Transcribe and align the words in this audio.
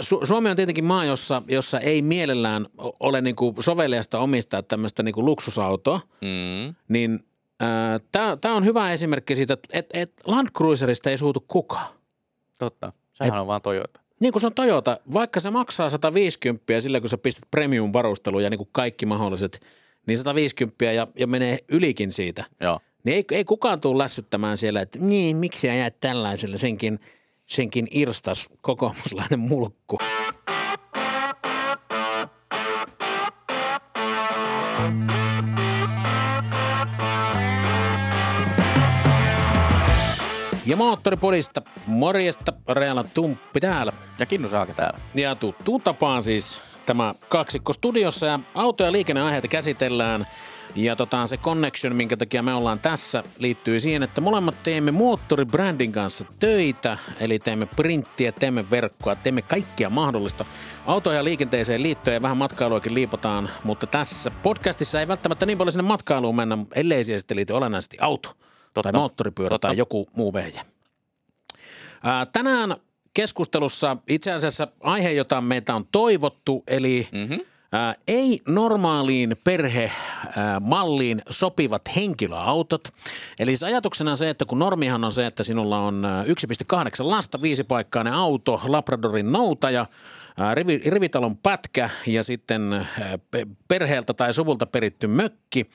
Su- 0.00 0.26
Suomi 0.26 0.50
on 0.50 0.56
tietenkin 0.56 0.84
maa, 0.84 1.04
jossa, 1.04 1.42
jossa 1.48 1.80
ei 1.80 2.02
mielellään 2.02 2.66
ole 3.00 3.20
niin 3.20 3.36
kuin 3.36 3.54
soveliasta 3.60 4.18
omistaa 4.18 4.62
tämmöistä 4.62 5.02
niin 5.02 5.12
kuin 5.14 5.24
luksusautoa, 5.26 6.00
Mm. 6.20 6.74
niin 6.88 7.20
tämä 8.40 8.54
on 8.54 8.64
hyvä 8.64 8.92
esimerkki 8.92 9.36
siitä, 9.36 9.54
että 9.54 9.68
et, 9.78 9.86
et 9.94 10.12
Land 10.26 10.48
Cruiserista 10.56 11.10
ei 11.10 11.16
suutu 11.18 11.44
kukaan. 11.48 11.86
Totta. 12.58 12.92
Sehän 13.12 13.34
Et- 13.34 13.40
on 13.40 13.46
vaan 13.46 13.62
Toyota. 13.62 14.00
Niin 14.20 14.32
kuin 14.32 14.40
se 14.40 14.46
on 14.46 14.54
Toyota, 14.54 14.98
vaikka 15.14 15.40
se 15.40 15.50
maksaa 15.50 15.90
150 15.90 16.80
sillä, 16.80 17.00
kun 17.00 17.10
sä 17.10 17.18
pistät 17.18 17.44
premium-varusteluun 17.50 18.42
ja 18.42 18.50
niin 18.50 18.58
kuin 18.58 18.68
kaikki 18.72 19.06
mahdolliset, 19.06 19.60
niin 20.06 20.18
150 20.18 20.84
ja, 20.84 21.06
ja 21.16 21.26
menee 21.26 21.58
ylikin 21.68 22.12
siitä. 22.12 22.44
Joo. 22.60 22.80
Niin 23.04 23.14
ei, 23.16 23.24
ei 23.32 23.44
kukaan 23.44 23.80
tule 23.80 23.98
lässyttämään 24.02 24.56
siellä, 24.56 24.80
että 24.80 24.98
niin, 24.98 25.36
miksi 25.36 25.66
jäät 25.66 26.00
tällaiselle 26.00 26.58
senkin, 26.58 26.98
senkin 27.50 27.88
irstas 27.90 28.48
kokoomuslainen 28.60 29.38
mulkku. 29.38 29.98
Ja 40.66 40.76
moottoripodista 40.76 41.62
morjesta, 41.86 42.52
Reala 42.68 43.04
Tumppi 43.14 43.60
täällä. 43.60 43.92
Ja 44.18 44.26
Kinnu 44.26 44.48
Saake 44.48 44.74
täällä. 44.74 44.98
Ja 45.14 45.34
tuttuun 45.34 45.80
tapaan 45.80 46.22
siis 46.22 46.60
tämä 46.86 47.14
kaksikko 47.28 47.72
studiossa 47.72 48.26
ja 48.26 48.40
auto- 48.54 48.84
ja 48.84 48.92
liikenneaiheita 48.92 49.48
käsitellään. 49.48 50.26
Ja 50.76 50.96
tota, 50.96 51.26
se 51.26 51.36
connection, 51.36 51.96
minkä 51.96 52.16
takia 52.16 52.42
me 52.42 52.54
ollaan 52.54 52.78
tässä, 52.78 53.22
liittyy 53.38 53.80
siihen, 53.80 54.02
että 54.02 54.20
molemmat 54.20 54.54
teemme 54.62 54.90
moottoribrändin 54.90 55.92
kanssa 55.92 56.24
töitä. 56.38 56.98
Eli 57.20 57.38
teemme 57.38 57.66
printtiä, 57.66 58.32
teemme 58.32 58.70
verkkoa, 58.70 59.14
teemme 59.14 59.42
kaikkia 59.42 59.90
mahdollista. 59.90 60.44
Auto- 60.86 61.12
ja 61.12 61.24
liikenteeseen 61.24 61.82
liittyen 61.82 62.14
ja 62.14 62.22
vähän 62.22 62.36
matkailuakin 62.36 62.94
liipataan, 62.94 63.50
mutta 63.64 63.86
tässä 63.86 64.30
podcastissa 64.42 65.00
ei 65.00 65.08
välttämättä 65.08 65.46
niin 65.46 65.58
paljon 65.58 65.72
sinne 65.72 65.88
matkailuun 65.88 66.36
mennä, 66.36 66.58
ellei 66.74 67.04
siihen 67.04 67.20
sitten 67.20 67.36
liity 67.36 67.52
olennaisesti 67.52 67.96
auto 68.00 68.28
Totta. 68.74 68.82
tai 68.82 69.00
moottoripyörä 69.00 69.50
Totta. 69.50 69.68
tai 69.68 69.76
joku 69.76 70.08
muu 70.16 70.32
vehje. 70.32 70.60
Ää, 72.02 72.26
tänään 72.26 72.76
keskustelussa 73.14 73.96
itse 74.08 74.32
asiassa 74.32 74.68
aihe, 74.80 75.12
jota 75.12 75.40
meitä 75.40 75.74
on 75.74 75.84
toivottu, 75.92 76.64
eli 76.66 77.08
mm-hmm. 77.12 77.40
ää, 77.72 77.94
ei 78.08 78.38
normaaliin 78.48 79.36
perhemalliin 79.44 81.22
sopivat 81.30 81.82
henkilöautot. 81.96 82.88
Eli 83.38 83.56
se 83.56 83.66
ajatuksena 83.66 84.10
on 84.10 84.16
se, 84.16 84.30
että 84.30 84.44
kun 84.44 84.58
normihan 84.58 85.04
on 85.04 85.12
se, 85.12 85.26
että 85.26 85.42
sinulla 85.42 85.78
on 85.78 86.04
ää, 86.04 86.24
1,8 86.24 86.30
lasta, 87.00 87.42
viisipaikkainen 87.42 88.12
auto, 88.12 88.60
Labradorin 88.66 89.32
noutaja, 89.32 89.86
rivi, 90.54 90.82
rivitalon 90.86 91.36
pätkä 91.36 91.90
ja 92.06 92.22
sitten 92.22 92.86
perheeltä 93.68 94.14
tai 94.14 94.34
suvulta 94.34 94.66
peritty 94.66 95.06
mökki, 95.06 95.70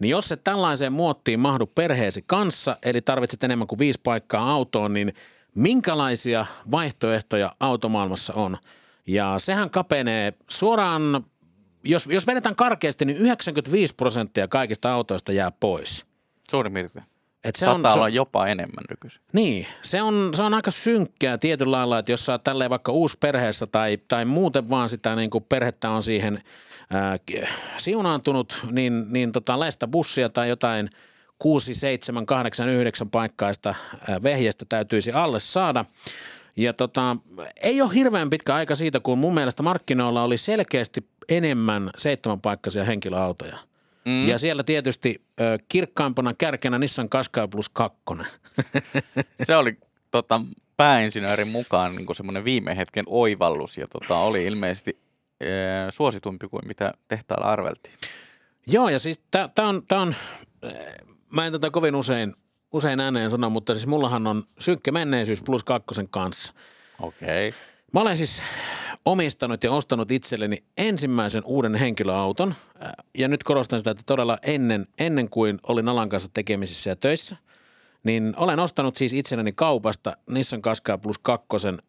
niin 0.00 0.10
jos 0.10 0.32
et 0.32 0.44
tällaiseen 0.44 0.92
muottiin 0.92 1.40
mahdu 1.40 1.66
perheesi 1.66 2.24
kanssa, 2.26 2.76
eli 2.82 3.00
tarvitset 3.00 3.44
enemmän 3.44 3.66
kuin 3.68 3.78
viisi 3.78 4.00
paikkaa 4.02 4.50
autoon, 4.50 4.92
niin 4.92 5.14
minkälaisia 5.54 6.46
vaihtoehtoja 6.70 7.56
automaailmassa 7.60 8.34
on? 8.34 8.56
Ja 9.06 9.34
sehän 9.38 9.70
kapenee 9.70 10.32
suoraan, 10.50 11.24
jos, 11.84 12.06
jos 12.06 12.26
vedetään 12.26 12.56
karkeasti, 12.56 13.04
niin 13.04 13.18
95 13.18 13.94
prosenttia 13.94 14.48
kaikista 14.48 14.92
autoista 14.92 15.32
jää 15.32 15.50
pois. 15.50 16.06
Suurin 16.50 16.74
piirtein. 16.74 17.04
Et 17.44 17.56
se 17.56 17.64
Saattaa 17.64 17.92
on, 17.92 17.98
olla 17.98 18.08
se, 18.08 18.14
jopa 18.14 18.46
enemmän 18.46 18.84
nykyisin. 18.90 19.22
niin, 19.32 19.66
se 19.82 20.02
on, 20.02 20.30
se 20.34 20.42
on 20.42 20.54
aika 20.54 20.70
synkkää 20.70 21.38
tietyllä 21.38 21.76
lailla, 21.76 21.98
että 21.98 22.12
jos 22.12 22.26
sä 22.26 22.32
oot 22.32 22.44
tälleen 22.44 22.70
vaikka 22.70 22.92
uusperheessä 22.92 23.66
tai, 23.66 23.98
tai 24.08 24.24
muuten 24.24 24.70
vaan 24.70 24.88
sitä 24.88 25.16
niin 25.16 25.30
kuin 25.30 25.44
perhettä 25.48 25.90
on 25.90 26.02
siihen 26.02 26.42
ää, 26.90 27.16
siunaantunut, 27.76 28.66
niin, 28.70 29.06
niin 29.10 29.32
tota, 29.32 29.60
läistä 29.60 29.88
bussia 29.88 30.28
tai 30.28 30.48
jotain 30.48 30.90
6, 31.40 31.74
7, 31.74 32.26
8, 32.26 32.68
9 32.68 33.10
paikkaista 33.10 33.74
vehjestä 34.22 34.64
täytyisi 34.68 35.12
alle 35.12 35.40
saada. 35.40 35.84
Ja 36.56 36.72
tota, 36.72 37.16
ei 37.62 37.82
ole 37.82 37.94
hirveän 37.94 38.30
pitkä 38.30 38.54
aika 38.54 38.74
siitä, 38.74 39.00
kun 39.00 39.18
mun 39.18 39.34
mielestä 39.34 39.62
markkinoilla 39.62 40.22
oli 40.22 40.36
selkeästi 40.36 41.06
enemmän 41.28 41.90
seitsemänpaikkaisia 41.96 42.84
henkilöautoja. 42.84 43.58
Mm. 44.04 44.28
Ja 44.28 44.38
siellä 44.38 44.64
tietysti 44.64 45.22
ö, 45.40 45.58
kirkkaimpana 45.68 46.34
kärkenä 46.38 46.78
Nissan 46.78 47.08
Qashqai 47.08 47.48
Plus 47.48 47.68
2. 47.68 47.98
Se 49.46 49.56
oli 49.56 49.78
tota, 50.10 50.40
pääinsinöörin 50.76 51.48
mukaan 51.48 51.96
niin 51.96 52.14
semmoinen 52.14 52.44
viime 52.44 52.76
hetken 52.76 53.04
oivallus 53.08 53.78
ja 53.78 53.86
tota, 53.86 54.16
oli 54.16 54.44
ilmeisesti 54.44 55.00
ee, 55.40 55.90
suositumpi 55.90 56.48
kuin 56.48 56.68
mitä 56.68 56.92
tehtaalla 57.08 57.46
arveltiin. 57.46 57.94
Joo, 58.66 58.88
ja 58.88 58.98
siis 58.98 59.20
tämä 59.30 59.68
on, 59.68 59.82
tää 59.88 60.00
on, 60.00 60.14
mä 61.30 61.46
en 61.46 61.52
tätä 61.52 61.70
kovin 61.70 61.94
usein, 61.94 62.34
usein 62.72 63.00
ääneen 63.00 63.30
sano, 63.30 63.50
mutta 63.50 63.74
siis 63.74 63.86
mullahan 63.86 64.26
on 64.26 64.42
synkkä 64.58 64.92
menneisyys 64.92 65.42
plus 65.42 65.64
kakkosen 65.64 66.08
kanssa. 66.08 66.52
Okei. 67.00 67.48
Okay. 67.48 67.60
Mä 67.92 68.00
olen 68.00 68.16
siis 68.16 68.42
omistanut 69.04 69.64
ja 69.64 69.72
ostanut 69.72 70.10
itselleni 70.10 70.64
ensimmäisen 70.78 71.44
uuden 71.44 71.74
henkilöauton. 71.74 72.54
äh, 72.84 72.92
Ja 73.18 73.28
nyt 73.28 73.42
korostan 73.44 73.80
sitä, 73.80 73.90
että 73.90 74.02
todella 74.06 74.38
ennen, 74.42 74.86
ennen 74.98 75.30
kuin 75.30 75.58
olin 75.62 75.88
alan 75.88 76.08
kanssa 76.08 76.30
tekemisissä 76.34 76.90
ja 76.90 76.96
töissä, 76.96 77.36
niin 78.04 78.34
olen 78.36 78.58
ostanut 78.58 78.96
siis 78.96 79.12
itselleni 79.12 79.52
kaupasta 79.52 80.16
Nissan 80.30 80.62
Qashqai 80.62 80.98
Plus 80.98 81.18
2 81.18 81.46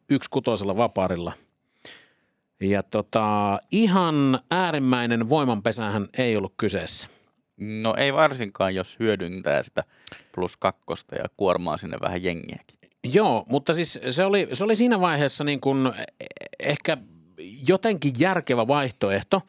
yksi 0.09 0.29
kutosella 0.29 0.77
vaparilla. 0.77 1.33
Ja 2.61 2.83
tota, 2.83 3.59
ihan 3.71 4.39
äärimmäinen 4.51 5.29
voimanpesähän 5.29 6.07
ei 6.17 6.37
ollut 6.37 6.53
kyseessä. 6.57 7.09
No 7.61 7.95
ei 7.97 8.13
varsinkaan, 8.13 8.75
jos 8.75 8.99
hyödyntää 8.99 9.63
sitä 9.63 9.83
plus 10.35 10.57
kakkosta 10.57 11.15
ja 11.15 11.23
kuormaa 11.37 11.77
sinne 11.77 11.97
vähän 12.01 12.23
jengiäkin. 12.23 12.79
Joo, 13.03 13.45
mutta 13.49 13.73
siis 13.73 13.99
se 14.09 14.23
oli, 14.23 14.47
se 14.53 14.63
oli 14.63 14.75
siinä 14.75 15.01
vaiheessa 15.01 15.43
niin 15.43 15.61
kuin 15.61 15.91
ehkä 16.59 16.97
jotenkin 17.67 18.13
järkevä 18.19 18.67
vaihtoehto. 18.67 19.41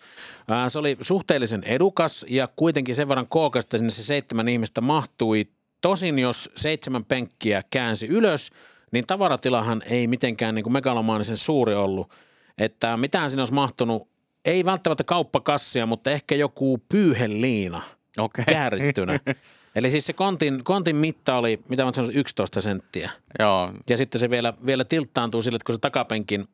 Se 0.69 0.79
oli 0.79 0.97
suhteellisen 1.01 1.65
edukas 1.65 2.25
ja 2.29 2.49
kuitenkin 2.57 2.95
sen 2.95 3.09
verran 3.09 3.29
kookas, 3.29 3.65
että 3.65 3.79
sinne 3.79 3.91
se 3.91 4.03
seitsemän 4.03 4.49
ihmistä 4.49 4.81
mahtui. 4.81 5.49
Tosin 5.81 6.19
jos 6.19 6.51
seitsemän 6.57 7.05
penkkiä 7.05 7.63
käänsi 7.71 8.07
ylös, 8.07 8.51
niin 8.93 9.07
tavaratilahan 9.07 9.83
ei 9.87 10.07
mitenkään 10.07 10.55
niin 10.55 10.63
kuin 10.63 10.73
megalomaanisen 10.73 11.37
suuri 11.37 11.75
ollut. 11.75 12.11
Että 12.59 12.97
mitään 12.97 13.31
siinä 13.31 13.43
olisi 13.43 13.55
mahtunut, 13.55 14.09
ei 14.45 14.65
välttämättä 14.65 15.05
kauppakassia, 15.05 15.87
mutta 15.87 16.11
ehkä 16.11 16.35
joku 16.35 16.79
pyyheliina 16.89 17.83
Okei. 18.19 18.45
käärittynä. 18.45 19.21
Eli 19.77 19.91
siis 19.91 20.07
se 20.07 20.13
kontin, 20.13 20.65
kontin 20.65 20.97
mitta 20.97 21.37
oli, 21.37 21.61
mitä 21.69 21.85
mä 21.85 21.93
sanoisin, 21.93 22.19
11 22.21 22.61
senttiä. 22.61 23.11
Joo, 23.39 23.73
Ja 23.91 23.97
sitten 23.97 24.19
se 24.19 24.31
vielä, 24.31 24.55
vielä 24.67 24.85
tilttaantuu 24.85 25.43
sille, 25.43 25.57
että 25.57 25.67
kun 25.67 25.75
se 25.75 25.81
takapenkin 25.81 26.49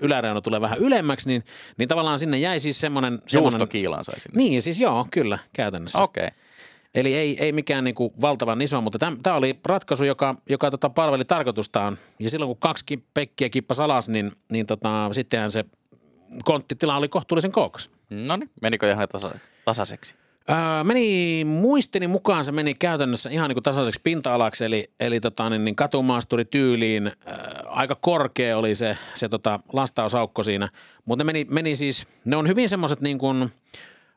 yläreuna 0.00 0.40
tulee 0.40 0.60
vähän 0.60 0.78
ylemmäksi, 0.78 1.28
niin, 1.28 1.44
niin 1.78 1.88
tavallaan 1.88 2.18
sinne 2.18 2.38
jäi 2.38 2.60
siis 2.60 2.80
semmoinen... 2.80 3.22
juustokiilan 3.32 4.04
sai 4.04 4.20
sinne. 4.20 4.38
Niin, 4.38 4.62
siis 4.62 4.80
joo, 4.80 5.06
kyllä, 5.10 5.38
käytännössä. 5.52 6.02
Okei. 6.02 6.26
Okay. 6.26 6.38
Eli 6.94 7.14
ei, 7.14 7.36
ei 7.40 7.52
mikään 7.52 7.84
niinku 7.84 8.14
valtavan 8.20 8.62
iso, 8.62 8.80
mutta 8.80 8.98
tämä 9.22 9.36
oli 9.36 9.58
ratkaisu, 9.66 10.04
joka, 10.04 10.34
joka 10.48 10.70
tota 10.70 10.90
palveli 10.90 11.24
tarkoitustaan. 11.24 11.98
Ja 12.18 12.30
silloin 12.30 12.48
kun 12.48 12.56
kaksi 12.58 12.84
ki- 12.84 13.04
pekkiä 13.14 13.48
kippas 13.48 13.80
alas, 13.80 14.08
niin, 14.08 14.32
niin 14.50 14.66
tota, 14.66 15.08
sittenhän 15.12 15.50
se 15.50 15.64
konttitila 16.44 16.96
oli 16.96 17.08
kohtuullisen 17.08 17.52
kookas. 17.52 17.90
No 18.10 18.36
niin, 18.36 18.50
menikö 18.62 18.90
ihan 18.90 19.08
tasa- 19.08 19.38
tasaiseksi? 19.64 20.14
Öö, 20.50 20.84
meni, 20.84 21.44
muistini 21.44 22.06
mukaan 22.06 22.44
se 22.44 22.52
meni 22.52 22.74
käytännössä 22.74 23.30
ihan 23.30 23.48
niin 23.48 23.54
kuin 23.54 23.62
tasaiseksi 23.62 24.00
pinta-alaksi, 24.04 24.64
eli, 24.64 24.90
eli 25.00 25.20
tota, 25.20 25.50
niin, 25.50 25.64
niin 25.64 25.76
katumaasturi 25.76 26.44
tyyliin. 26.44 27.06
Öö, 27.06 27.34
aika 27.66 27.94
korkea 28.00 28.58
oli 28.58 28.74
se, 28.74 28.96
se 29.14 29.28
tota, 29.28 29.60
lastausaukko 29.72 30.42
siinä, 30.42 30.68
mutta 31.04 31.24
ne 31.24 31.26
meni, 31.26 31.46
meni 31.50 31.76
siis, 31.76 32.06
ne 32.24 32.36
on 32.36 32.48
hyvin 32.48 32.68
semmoiset 32.68 33.00
niin 33.00 33.18
kuin, 33.18 33.50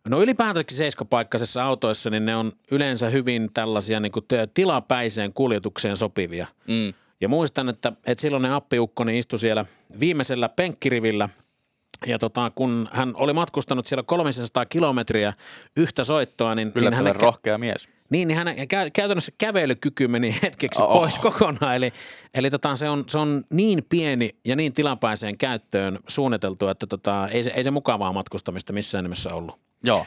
no 0.09 0.21
ylipäätänsäkin 0.21 0.77
seiskapaikkaisessa 0.77 1.63
autoissa, 1.63 2.09
niin 2.09 2.25
ne 2.25 2.35
on 2.35 2.51
yleensä 2.71 3.09
hyvin 3.09 3.49
tällaisia 3.53 3.99
niin 3.99 4.11
kuin 4.11 4.25
tilapäiseen 4.53 5.33
kuljetukseen 5.33 5.97
sopivia. 5.97 6.47
Mm. 6.67 6.93
Ja 7.21 7.29
muistan, 7.29 7.69
että, 7.69 7.91
että 8.05 8.21
silloin 8.21 8.43
ne 8.43 8.53
appiukkoni 8.53 9.17
istui 9.17 9.39
siellä 9.39 9.65
viimeisellä 9.99 10.49
penkkirivillä 10.49 11.29
ja 12.05 12.19
tota, 12.19 12.51
kun 12.55 12.89
hän 12.91 13.11
oli 13.15 13.33
matkustanut 13.33 13.87
siellä 13.87 14.03
300 14.03 14.65
kilometriä 14.65 15.33
yhtä 15.77 16.03
soittoa, 16.03 16.55
niin, 16.55 16.65
niin, 16.67 16.77
Yllättävän 16.77 17.05
hänen, 17.05 17.21
rohkea 17.21 17.57
mies. 17.57 17.89
niin, 18.09 18.27
niin 18.27 18.37
hänen 18.37 18.57
kä- 18.57 18.91
käytännössä 18.93 19.31
kävelykyky 19.37 20.07
meni 20.07 20.35
hetkeksi 20.43 20.81
Oh. 20.81 20.97
pois 21.01 21.19
kokonaan. 21.19 21.75
Eli, 21.75 21.93
eli 22.33 22.49
tota, 22.51 22.75
se, 22.75 22.89
on, 22.89 23.03
se 23.07 23.17
on 23.17 23.43
niin 23.53 23.85
pieni 23.89 24.35
ja 24.45 24.55
niin 24.55 24.73
tilapäiseen 24.73 25.37
käyttöön 25.37 25.99
suunniteltu, 26.07 26.67
että 26.67 26.87
tota, 26.87 27.27
ei, 27.27 27.43
se, 27.43 27.51
ei 27.55 27.63
se 27.63 27.71
mukavaa 27.71 28.13
matkustamista 28.13 28.73
missään 28.73 29.03
nimessä 29.03 29.33
ollut. 29.33 29.59
Joo. 29.83 30.05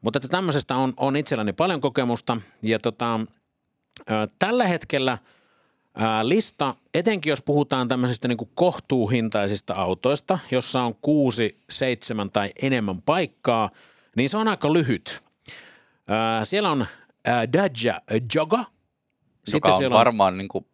Mutta 0.00 0.16
että 0.18 0.28
tämmöisestä 0.28 0.76
on, 0.76 0.94
on 0.96 1.16
itselläni 1.16 1.52
paljon 1.52 1.80
kokemusta 1.80 2.40
ja 2.62 2.78
tota, 2.78 3.20
ö, 4.00 4.28
tällä 4.38 4.66
hetkellä 4.68 5.18
lista, 6.22 6.74
etenkin 6.94 7.30
jos 7.30 7.42
puhutaan 7.42 7.88
tämmöisistä 7.88 8.28
niin 8.28 8.38
kohtuuhintaisista 8.54 9.74
autoista, 9.74 10.38
jossa 10.50 10.82
on 10.82 10.94
kuusi, 11.02 11.60
seitsemän 11.70 12.30
tai 12.30 12.52
enemmän 12.62 13.02
paikkaa, 13.02 13.70
niin 14.16 14.28
se 14.28 14.36
on 14.36 14.48
aika 14.48 14.72
lyhyt. 14.72 15.22
Siellä 16.44 16.70
on 16.70 16.86
Dacia 17.52 18.00
Joga. 18.34 18.64
joka 19.52 19.74
on 19.74 19.90
varmaan 19.90 20.38
niin 20.38 20.48
kuin, 20.48 20.66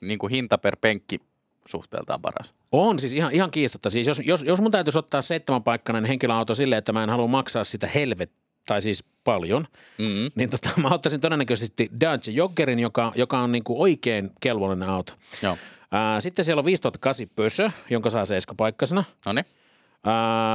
niin 0.00 0.18
kuin 0.18 0.30
hinta 0.30 0.58
per 0.58 0.76
penkki 0.80 1.20
suhteeltaan 1.66 2.22
paras. 2.22 2.54
On 2.72 2.98
siis 2.98 3.12
ihan, 3.12 3.32
ihan 3.32 3.50
kiistatta. 3.50 3.90
Siis 3.90 4.06
jos, 4.06 4.20
jos, 4.24 4.42
jos 4.42 4.60
mun 4.60 4.70
täytyisi 4.70 4.98
ottaa 4.98 5.22
seitsemän 5.22 5.62
paikkainen 5.62 6.04
henkilöauto 6.04 6.54
silleen, 6.54 6.78
että 6.78 6.92
mä 6.92 7.02
en 7.02 7.10
halua 7.10 7.26
maksaa 7.26 7.64
sitä 7.64 7.86
helvet, 7.86 8.32
tai 8.70 8.82
siis 8.82 9.04
paljon, 9.24 9.64
Mm-hmm. 9.98 10.30
niin 10.34 10.50
tota, 10.50 10.68
mä 10.82 10.88
ottaisin 10.88 11.20
todennäköisesti 11.20 11.90
Dacia 12.00 12.34
Joggerin, 12.34 12.78
joka, 12.78 13.12
joka 13.14 13.38
on 13.38 13.52
niin 13.52 13.64
kuin 13.64 13.80
oikein 13.80 14.30
kelvollinen 14.40 14.88
auto. 14.88 15.12
Joo. 15.42 15.56
Ää, 15.90 16.20
sitten 16.20 16.44
siellä 16.44 16.60
on 16.60 16.64
5008 16.64 17.26
Pösö, 17.36 17.70
jonka 17.90 18.10
saa 18.10 18.24
seiskapaikkaisena. 18.24 19.04
No 19.26 19.32
niin. 19.32 19.44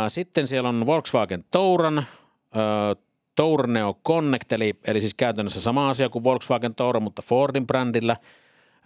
Sitten 0.08 0.48
siellä 0.48 0.70
on 0.70 0.86
Volkswagen 0.86 1.46
Touran, 1.52 1.98
ää, 1.98 2.96
Tourneo 3.36 4.00
Connect, 4.08 4.52
eli, 4.52 4.74
eli 4.88 5.02
siis 5.02 5.14
käytännössä 5.14 5.62
sama 5.62 5.90
asia 5.90 6.10
kuin 6.10 6.24
Volkswagen 6.24 6.76
Touran, 6.76 7.04
mutta 7.04 7.22
Fordin 7.22 7.68
brändillä. 7.68 8.16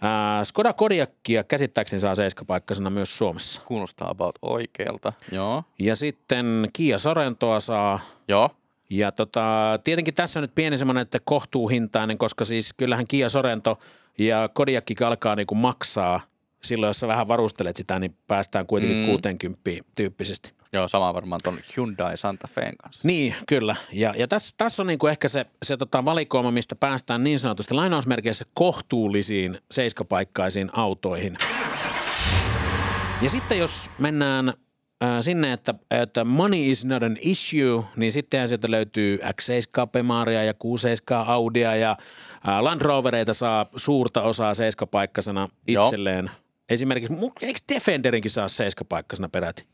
Ää, 0.00 0.44
Skoda 0.44 0.72
Kodiakia 0.72 1.44
käsittääkseni 1.44 2.00
saa 2.00 2.14
seiskapaikkaisena 2.14 2.90
myös 2.90 3.18
Suomessa. 3.18 3.62
Kuulostaa 3.64 4.10
about 4.10 4.38
oikealta. 4.42 5.12
Joo. 5.32 5.64
Ja 5.78 5.96
sitten 5.96 6.68
Kia 6.72 6.98
Sorentoa 6.98 7.60
saa 7.60 8.00
Joo. 8.28 8.50
Ja 8.90 9.12
tota, 9.12 9.78
tietenkin 9.84 10.14
tässä 10.14 10.38
on 10.38 10.42
nyt 10.42 10.54
pieni 10.54 10.78
semmoinen, 10.78 11.02
että 11.02 11.18
kohtuuhintainen, 11.24 12.18
koska 12.18 12.44
siis 12.44 12.72
kyllähän 12.72 13.06
Kia 13.06 13.28
Sorento 13.28 13.78
ja 14.18 14.48
Kodiakki 14.54 14.94
alkaa 15.04 15.36
niin 15.36 15.46
kuin 15.46 15.58
maksaa 15.58 16.20
silloin, 16.62 16.88
jos 16.88 17.00
sä 17.00 17.08
vähän 17.08 17.28
varustelet 17.28 17.76
sitä, 17.76 17.98
niin 17.98 18.16
päästään 18.26 18.66
kuitenkin 18.66 18.96
Mm. 18.98 19.02
mm. 19.02 19.10
60 19.12 19.60
tyyppisesti. 19.94 20.52
Joo, 20.72 20.88
sama 20.88 21.14
varmaan 21.14 21.40
ton 21.44 21.58
Hyundai 21.76 22.16
Santa 22.16 22.48
Feen 22.48 22.76
kanssa. 22.76 23.08
Niin, 23.08 23.34
kyllä. 23.48 23.76
Ja, 23.92 24.14
ja 24.16 24.28
tässä, 24.28 24.54
tässä 24.58 24.82
on 24.82 24.86
niin 24.86 24.98
kuin 24.98 25.10
ehkä 25.10 25.28
se, 25.28 25.46
se 25.62 25.76
tota 25.76 26.04
valikoima, 26.04 26.50
mistä 26.50 26.76
päästään 26.76 27.24
niin 27.24 27.38
sanotusti 27.38 27.74
lainausmerkeissä 27.74 28.44
kohtuullisiin 28.54 29.58
seiskapaikkaisiin 29.70 30.70
autoihin. 30.72 31.38
Ja 33.22 33.30
sitten 33.30 33.58
jos 33.58 33.90
mennään 33.98 34.54
sinne, 35.20 35.52
että, 35.52 35.74
että 35.90 36.24
money 36.24 36.70
is 36.70 36.84
not 36.84 37.02
an 37.02 37.16
issue, 37.20 37.84
niin 37.96 38.12
sittenhän 38.12 38.48
sieltä 38.48 38.70
löytyy 38.70 39.16
X7 39.16 39.86
Pemaria 39.92 40.44
ja 40.44 40.52
Q7 40.52 41.14
Audia 41.26 41.76
ja 41.76 41.90
äh, 42.48 42.60
Land 42.60 42.80
Rovereita 42.82 43.34
saa 43.34 43.66
suurta 43.76 44.22
osaa 44.22 44.54
seiskapaikkasena 44.54 45.48
Joo. 45.66 45.84
itselleen. 45.84 46.30
Esimerkiksi, 46.68 47.16
mu- 47.16 47.32
eikö 47.42 47.60
Defenderinkin 47.74 48.30
saa 48.30 48.48
seiskapaikkasena 48.48 49.28
peräti? 49.28 49.64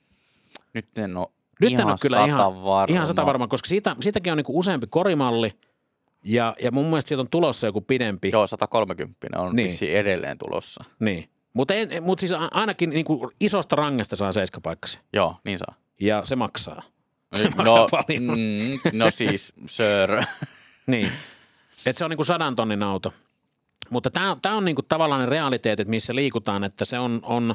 Nyt 0.75 0.99
en 0.99 1.17
ole 1.17 1.27
Nyt 1.61 1.71
ihan 1.71 1.81
en 1.81 1.87
ole 1.87 1.97
kyllä 2.03 2.17
sata 2.17 2.27
ihan, 2.27 2.65
varma. 2.65 2.95
ihan 2.95 3.07
sata 3.07 3.27
varma, 3.27 3.47
koska 3.47 3.69
siitä, 3.69 3.97
siitäkin 4.01 4.33
on 4.33 4.37
niinku 4.37 4.59
useampi 4.59 4.87
korimalli 4.87 5.53
ja, 6.25 6.57
ja 6.63 6.71
mun 6.71 6.87
mielestä 6.87 7.09
siitä 7.09 7.21
on 7.21 7.27
tulossa 7.31 7.67
joku 7.67 7.81
pidempi. 7.81 8.31
Joo, 8.33 8.47
130 8.47 9.27
on 9.37 9.57
niin. 9.57 9.71
edelleen 9.83 10.39
tulossa. 10.39 10.85
Niin. 11.01 11.29
Mutta 11.57 11.75
mut 12.01 12.19
siis 12.19 12.33
ainakin 12.51 12.91
niinku 12.91 13.31
isosta 13.41 13.77
rangesta 13.77 14.17
saa 14.17 14.33
seiskapaikkasi 14.33 14.99
Joo, 15.13 15.37
niin 15.45 15.59
saa. 15.59 15.75
ja 16.01 16.25
se 16.25 16.37
maksaa. 16.37 16.83
no, 17.33 17.39
maksaa 17.57 17.87
paljon. 17.91 18.23
mm, 18.23 18.99
no 18.99 19.11
siis, 19.11 19.53
sir. 19.67 20.11
Niin. 20.87 21.13
Et 21.87 21.97
se 21.97 22.05
on 22.05 22.11
niinku 22.11 22.25
sadan 22.25 22.57
tonnin 22.57 22.83
auto. 22.83 23.13
Mutta 23.91 24.11
tämä 24.11 24.57
on 24.57 24.65
niinku 24.65 24.83
tavallaan 24.83 25.21
ne 25.21 25.27
realiteetit, 25.27 25.89
missä 25.89 26.15
liikutaan, 26.15 26.65
että 26.65 26.85
se 26.85 26.99
on, 26.99 27.21
on 27.23 27.55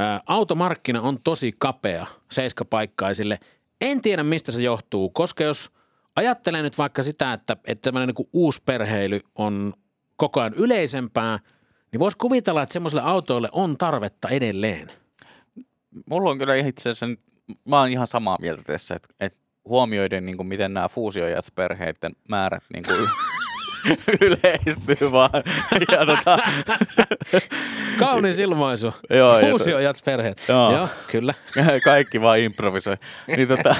ä, 0.00 0.20
automarkkina 0.26 1.00
on 1.00 1.18
tosi 1.24 1.52
kapea 1.58 2.06
seiskapaikkaisille. 2.32 3.38
En 3.80 4.00
tiedä, 4.00 4.22
mistä 4.22 4.52
se 4.52 4.62
johtuu, 4.62 5.10
koska 5.10 5.44
jos 5.44 5.70
ajattelee 6.16 6.62
nyt 6.62 6.78
vaikka 6.78 7.02
sitä, 7.02 7.32
että, 7.32 7.56
että 7.64 7.82
tämmöinen 7.82 8.06
niinku 8.06 8.28
uusi 8.32 8.62
perheily 8.66 9.20
on 9.34 9.72
koko 10.16 10.40
ajan 10.40 10.54
yleisempää, 10.54 11.38
niin 11.96 12.00
voisi 12.00 12.16
kuvitella, 12.16 12.62
että 12.62 12.72
semmoisille 12.72 13.02
autoille 13.02 13.48
on 13.52 13.78
tarvetta 13.78 14.28
edelleen. 14.28 14.92
Mulla 16.06 16.30
on 16.30 16.38
kyllä 16.38 16.54
itse 16.54 16.90
asiassa, 16.90 17.06
mä 17.64 17.80
oon 17.80 17.88
ihan 17.88 18.06
samaa 18.06 18.36
mieltä 18.40 18.62
tässä, 18.66 18.94
että, 18.94 19.08
että 19.20 19.38
huomioiden, 19.68 20.26
niin 20.26 20.36
kuin 20.36 20.46
miten 20.46 20.74
nämä 20.74 20.88
fuusiojatsperheiden 20.88 22.12
määrät 22.28 22.62
niin 22.74 22.84
kuin 22.84 23.08
yleistyy 24.26 25.12
vaan. 25.12 25.30
Ja 25.92 26.06
tota, 26.06 26.38
Kaunis 27.98 28.38
ilmaisu. 28.38 28.94
Joo, 29.10 29.38
ja 29.38 29.48
Fuusio 29.48 29.78
jats 29.78 30.02
perheet. 30.02 30.44
Joo. 30.48 30.72
Joo, 30.72 30.88
kyllä. 31.10 31.34
kaikki 31.84 32.20
vaan 32.20 32.38
improvisoi. 32.38 32.96
Niin 33.36 33.48
tota, 33.48 33.76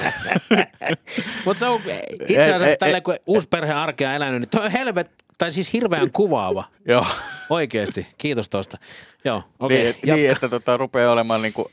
Mutta 1.45 1.59
se 1.59 1.65
on 1.65 1.81
itse 2.21 2.43
asiassa 2.43 2.65
ei, 2.65 2.77
tällä, 2.77 2.97
ei. 2.97 3.01
kun 3.01 3.15
uusi 3.25 3.47
perhe 3.47 3.73
arkea 3.73 4.13
elänyt, 4.13 4.41
niin 4.41 4.49
toi 4.49 4.65
on 4.65 4.71
helvet, 4.71 5.11
tai 5.37 5.51
siis 5.51 5.73
hirveän 5.73 6.11
kuvaava. 6.11 6.63
joo. 6.87 7.05
Oikeesti. 7.49 8.07
Kiitos 8.17 8.49
tosta. 8.49 8.77
Joo, 9.25 9.43
okei. 9.59 9.83
Niin, 9.83 9.95
Okay, 10.03 10.15
niin, 10.15 10.31
että 10.31 10.49
tota, 10.49 10.77
rupeaa 10.77 11.11
olemaan 11.11 11.41
niinku, 11.41 11.71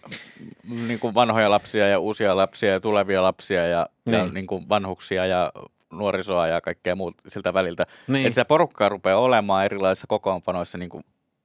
niinku 0.88 1.14
vanhoja 1.14 1.50
lapsia 1.50 1.88
ja 1.88 1.98
uusia 1.98 2.36
lapsia 2.36 2.70
ja 2.72 2.80
tulevia 2.80 3.22
lapsia 3.22 3.66
ja, 3.66 3.88
niin. 4.04 4.14
ja 4.18 4.22
Niin. 4.24 4.34
niinku 4.34 4.68
vanhuksia 4.68 5.26
ja 5.26 5.52
nuorisoa 5.92 6.46
ja 6.48 6.60
kaikkea 6.60 6.94
muuta 6.96 7.22
siltä 7.26 7.54
väliltä. 7.54 7.86
Niin. 8.08 8.26
Että 8.26 8.34
sitä 8.34 8.44
porukkaa 8.44 8.88
rupeaa 8.88 9.18
olemaan 9.18 9.64
erilaisissa 9.64 10.06
kokoonpanoissa 10.06 10.78
niinku, 10.78 11.00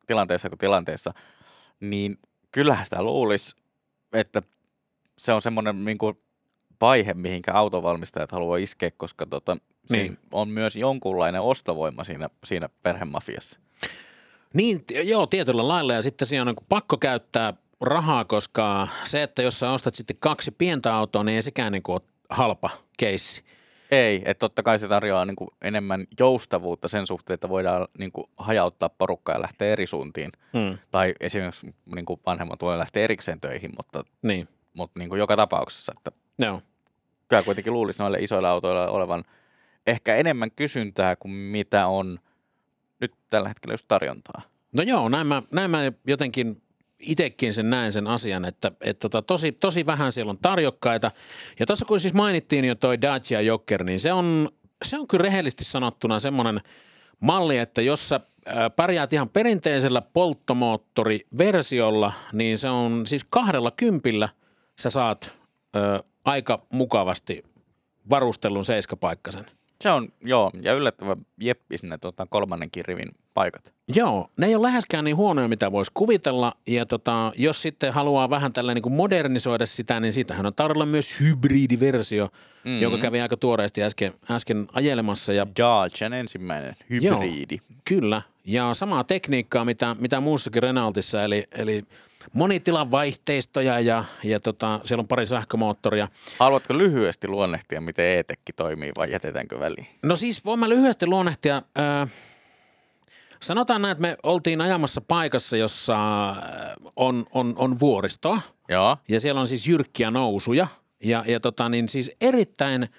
tilanteessa 0.08 0.50
kuin 0.50 0.60
tilanteessa. 0.60 1.12
Niin 1.80 2.18
kyllähän 2.52 2.86
sitä 2.86 3.04
luulisi, 3.04 3.56
että 4.14 4.42
se 5.18 5.34
on 5.34 5.42
semmoinen 5.42 5.86
niinku, 5.86 6.14
vaihe, 6.82 7.14
mihinkä 7.14 7.54
autovalmistajat 7.54 8.32
haluaa 8.32 8.58
iskeä, 8.58 8.92
koska 8.98 9.26
tota, 9.26 9.58
niin. 9.90 10.18
On 10.32 10.50
myös 10.50 10.76
jonkunlainen 10.76 11.42
ostovoima 11.42 12.04
siinä, 12.04 12.30
siinä 12.46 12.70
perhemafiassa. 12.84 13.60
Niin, 14.54 14.84
joo, 15.04 15.26
tietyllä 15.26 15.68
lailla. 15.68 15.94
Ja 15.94 16.02
sitten 16.02 16.28
siinä 16.28 16.42
on 16.42 16.48
niin 16.48 16.66
pakko 16.70 16.98
käyttää 16.98 17.54
rahaa, 17.82 18.26
koska 18.26 18.88
se, 19.04 19.24
että 19.24 19.42
jos 19.42 19.60
sä 19.60 19.72
ostat 19.72 19.96
sitten 19.96 20.18
kaksi 20.20 20.52
pientä 20.52 20.96
autoa, 20.96 21.24
niin 21.24 21.36
ei 21.36 21.42
sekään 21.42 21.72
niin 21.72 21.84
ole 21.88 22.02
halpa 22.30 22.70
keissi. 22.98 23.44
Ei, 23.92 24.22
että 24.26 24.40
totta 24.40 24.64
kai 24.64 24.80
se 24.80 24.88
tarjoaa 24.88 25.26
niin 25.26 25.36
kuin 25.36 25.50
enemmän 25.62 26.08
joustavuutta 26.20 26.88
sen 26.88 27.08
suhteen, 27.08 27.34
että 27.34 27.50
voidaan 27.50 27.88
niin 27.98 28.12
kuin 28.12 28.28
hajauttaa 28.38 28.90
porukkaa 28.90 29.36
ja 29.36 29.42
lähteä 29.42 29.72
eri 29.72 29.88
suuntiin. 29.88 30.32
Hmm. 30.58 30.78
Tai 30.92 31.14
esimerkiksi 31.20 31.76
niin 31.96 32.06
kuin 32.06 32.20
vanhemmat 32.26 32.62
voi 32.62 32.78
lähteä 32.78 33.04
erikseen 33.04 33.42
töihin, 33.42 33.72
mutta, 33.78 34.04
Niin, 34.22 34.48
mutta 34.74 35.00
niin 35.00 35.10
kuin 35.10 35.20
joka 35.20 35.36
tapauksessa. 35.38 35.94
Että 35.98 36.12
joo. 36.40 36.62
Kyllä 37.30 37.44
kuitenkin 37.44 37.74
luulisi 37.74 38.02
noille 38.02 38.18
isoille 38.22 38.48
autoilla 38.48 38.88
olevan 38.88 39.24
ehkä 39.88 40.16
enemmän 40.16 40.52
kysyntää 40.52 41.16
kuin 41.16 41.32
mitä 41.32 41.88
on 41.88 42.20
nyt 43.02 43.14
tällä 43.30 43.48
hetkellä 43.48 43.74
just 43.74 43.86
tarjontaa. 43.88 44.42
No 44.74 44.84
joo, 44.84 45.10
näin 45.10 45.28
mä, 45.28 45.44
näin 45.52 45.72
mä 45.72 45.80
jotenkin 46.08 46.62
itsekin 47.00 47.54
sen 47.54 47.70
näen 47.70 47.92
sen 47.92 48.08
asian, 48.08 48.46
että, 48.46 48.72
että 48.82 49.10
tota, 49.10 49.22
tosi, 49.22 49.52
tosi 49.52 49.86
vähän 49.86 50.12
siellä 50.12 50.30
on 50.30 50.38
tarjokkaita. 50.42 51.12
Ja 51.60 51.66
tuossa 51.66 51.86
kun 51.86 52.00
siis 52.00 52.14
mainittiin 52.14 52.66
jo 52.66 52.76
toi 52.76 53.02
Dacia 53.02 53.42
Joker, 53.42 53.84
niin 53.84 54.00
se 54.00 54.14
on, 54.14 54.50
se 54.84 54.98
on 54.98 55.08
kyllä 55.08 55.24
rehellisesti 55.24 55.64
sanottuna 55.64 56.20
semmoinen 56.20 56.62
malli, 57.20 57.58
että 57.58 57.82
jos 57.82 58.10
sä 58.10 58.20
ää, 58.46 58.70
pärjäät 58.70 59.14
ihan 59.14 59.30
perinteisellä 59.30 60.02
polttomoottoriversiolla, 60.02 62.14
niin 62.34 62.58
se 62.58 62.70
on 62.70 63.08
siis 63.08 63.26
kahdella 63.30 63.72
kympillä 63.72 64.30
sä 64.80 64.90
saat 64.90 65.40
ö, 65.76 66.04
aika 66.30 66.60
mukavasti 66.72 67.44
varustellun 68.10 68.66
seiskapaikkasen. 68.66 69.46
Se 69.82 69.90
on, 69.90 70.10
joo, 70.24 70.52
ja 70.62 70.74
yllättävän 70.74 71.18
jeppi 71.42 71.78
sinne 71.78 71.98
tota, 71.98 72.26
kolmannenkin 72.30 72.86
rivin 72.86 73.10
paikat. 73.34 73.74
Joo, 73.96 74.30
ne 74.38 74.46
ei 74.48 74.56
ole 74.56 74.68
läheskään 74.68 75.06
niin 75.06 75.16
huonoja, 75.16 75.48
mitä 75.48 75.72
voisi 75.72 75.92
kuvitella. 75.94 76.54
Ja 76.68 76.86
tota, 76.86 77.32
jos 77.36 77.62
sitten 77.62 77.94
haluaa 77.94 78.30
vähän 78.30 78.54
tällä 78.54 78.74
niin 78.74 78.82
kuin 78.82 78.94
modernisoida 78.94 79.66
sitä, 79.66 80.00
niin 80.00 80.14
siitähän 80.14 80.46
on 80.46 80.54
tarjolla 80.56 80.86
myös 80.86 81.20
hybridiversio, 81.20 82.30
Mm. 82.64 82.70
mm-hmm. 82.70 82.82
joka 82.82 82.98
kävi 82.98 83.22
aika 83.22 83.38
tuoreesti 83.38 83.84
äsken, 83.84 84.14
äsken 84.32 84.68
ajelemassa. 84.74 85.34
Ja 85.34 85.48
Dacian 85.60 86.14
ensimmäinen 86.14 86.74
hybridi. 86.90 87.58
kyllä, 87.86 88.22
ja 88.46 88.74
samaa 88.74 89.04
tekniikkaa, 89.04 89.66
mitä, 89.66 89.96
mitä 90.00 90.20
muussakin 90.20 90.64
Renaultissa, 90.64 91.24
eli, 91.24 91.44
eli 91.52 91.84
monitilan 92.34 92.92
vaihteistoja 92.92 93.80
ja, 93.80 94.04
ja 94.24 94.40
tota, 94.40 94.80
siellä 94.84 95.02
on 95.02 95.08
pari 95.08 95.28
sähkömoottoria. 95.28 96.08
Haluatko 96.40 96.78
lyhyesti 96.78 97.28
luonnehtia, 97.28 97.82
miten 97.82 98.06
e-tekki 98.06 98.54
toimii 98.54 98.92
vai 98.98 99.12
jätetäänkö 99.12 99.60
väliin? 99.60 99.88
No 100.04 100.16
siis 100.16 100.46
voin 100.46 100.60
mä 100.60 100.70
lyhyesti 100.70 101.08
luonnehtia. 101.08 101.62
Sanotaan 103.42 103.82
näin, 103.82 103.92
että 103.92 104.02
me 104.02 104.18
oltiin 104.24 104.62
ajamassa 104.62 105.02
paikassa, 105.02 105.58
jossa 105.58 105.98
on, 106.96 107.26
on, 107.32 107.54
on 107.58 107.80
vuoristoa 107.80 108.42
Joo. 108.70 108.98
ja 109.10 109.20
siellä 109.20 109.42
on 109.42 109.48
siis 109.48 109.68
jyrkkiä 109.68 110.12
nousuja. 110.12 110.68
Ja, 111.04 111.24
ja 111.28 111.40
tota, 111.40 111.70
niin 111.70 111.90
siis 111.90 112.12
erittäin 112.22 112.90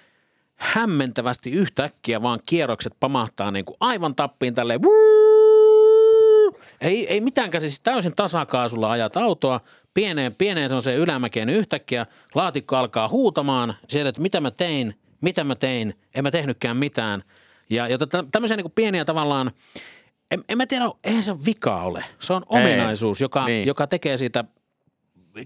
hämmentävästi 0.56 1.50
yhtäkkiä 1.50 2.22
vaan 2.22 2.40
kierrokset 2.46 2.92
pamahtaa 3.00 3.50
niin 3.50 3.64
kuin 3.64 3.76
aivan 3.80 4.14
tappiin 4.14 4.54
tälleen. 4.54 4.82
Ei, 6.80 7.06
ei 7.08 7.20
mitäänkään, 7.20 7.60
siis 7.60 7.80
täysin 7.80 8.14
tasakaasulla 8.16 8.90
ajat 8.90 9.16
autoa, 9.16 9.60
pieneen, 9.94 10.34
pieneen 10.34 10.68
semmoiseen 10.68 10.98
ylämäkeen 10.98 11.46
niin 11.46 11.58
yhtäkkiä 11.58 12.06
laatikko 12.34 12.76
alkaa 12.76 13.08
huutamaan 13.08 13.74
sieltä, 13.88 14.08
että 14.08 14.20
mitä 14.22 14.40
mä 14.40 14.50
tein, 14.50 14.94
mitä 15.20 15.44
mä 15.44 15.54
tein, 15.54 15.94
en 16.14 16.24
mä 16.24 16.30
tehnytkään 16.30 16.76
mitään. 16.76 17.22
Ja, 17.70 17.88
ja 17.88 17.98
tämmöisiä 18.32 18.56
niin 18.56 18.72
pieniä 18.74 19.04
tavallaan, 19.04 19.50
en, 20.30 20.44
en 20.48 20.56
mä 20.56 20.66
tiedä, 20.66 20.84
eihän 21.04 21.22
se 21.22 21.44
vika 21.46 21.82
ole. 21.82 22.04
Se 22.18 22.32
on 22.32 22.42
ominaisuus, 22.48 23.20
joka, 23.20 23.44
Niin. 23.44 23.66
joka 23.66 23.86
tekee 23.86 24.16
siitä 24.16 24.44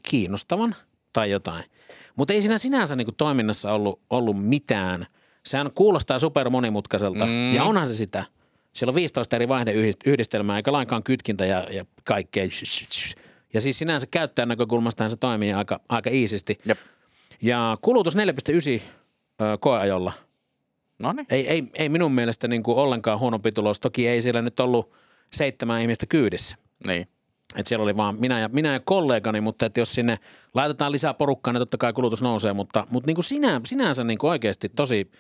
kiinnostavan 0.03 0.75
tai 1.13 1.31
jotain. 1.31 1.65
Mutta 2.17 2.33
ei 2.33 2.41
siinä 2.43 2.59
sinänsä 2.59 2.97
niin 2.97 3.15
toiminnassa 3.17 3.73
ollut, 3.73 4.01
ollut 4.11 4.43
mitään. 4.45 5.07
Sehän 5.47 5.71
kuulostaa 5.75 6.19
super 6.19 6.51
monimutkaiselta 6.51 7.27
mm. 7.27 7.55
ja 7.55 7.65
onhan 7.65 7.89
se 7.89 7.95
sitä. 7.95 8.25
Siellä 8.75 8.91
on 8.91 8.95
15 8.95 9.37
eri 9.37 9.49
vaihdeyhdistelmää 9.49 10.57
eikä 10.57 10.73
lainkaan 10.73 11.03
kytkintä 11.03 11.47
ja, 11.47 11.67
ja 11.71 11.85
kaikkea. 12.05 12.45
Ja 13.55 13.61
siis 13.61 13.79
sinänsä 13.79 14.07
käyttäjän 14.11 14.49
näkökulmastahan 14.49 15.11
se 15.11 15.17
toimii 15.17 15.53
aika, 15.53 15.81
aika 15.89 16.11
iisisti. 16.11 16.59
Jep. 16.65 16.79
Ja 17.43 17.79
kulutus 17.83 18.17
4,9 18.17 18.21
ö, 19.41 19.59
koeajolla. 19.61 20.13
No 20.99 21.13
niin. 21.13 21.27
Ei, 21.31 21.49
ei, 21.49 21.65
ei 21.75 21.89
minun 21.89 22.13
mielestä 22.13 22.49
niin 22.49 22.63
kuin 22.63 22.79
ollenkaan 22.79 23.19
huono 23.19 23.39
pitulos. 23.39 23.81
Toki 23.81 24.09
ei 24.09 24.21
siellä 24.21 24.43
nyt 24.43 24.61
ollut 24.61 24.93
seitsemän 25.33 25.81
ihmistä 25.81 26.07
kyydissä. 26.07 26.57
Niin. 26.87 27.09
Et 27.57 27.67
siellä 27.67 27.83
oli 27.83 27.97
vaan 27.97 28.21
minä 28.21 28.41
ja, 28.41 28.49
minä 28.49 28.73
ja 28.73 28.81
kollegani, 28.81 29.41
mutta 29.41 29.67
että 29.67 29.81
jos 29.81 29.95
sinne 29.95 30.19
laitetaan 30.55 30.93
lisää 30.93 31.15
porukkaa, 31.15 31.53
niin 31.53 31.61
totta 31.61 31.79
kai 31.79 31.93
kulutus 31.93 32.23
nousee. 32.23 32.53
Mutta, 32.53 32.87
mutta 32.91 33.07
niin 33.07 33.15
kuin 33.15 33.25
sinä, 33.25 33.61
sinänsä 33.67 34.05
niin 34.05 34.19
kuin 34.19 34.31
oikeasti 34.31 34.69
tosi 34.69 35.11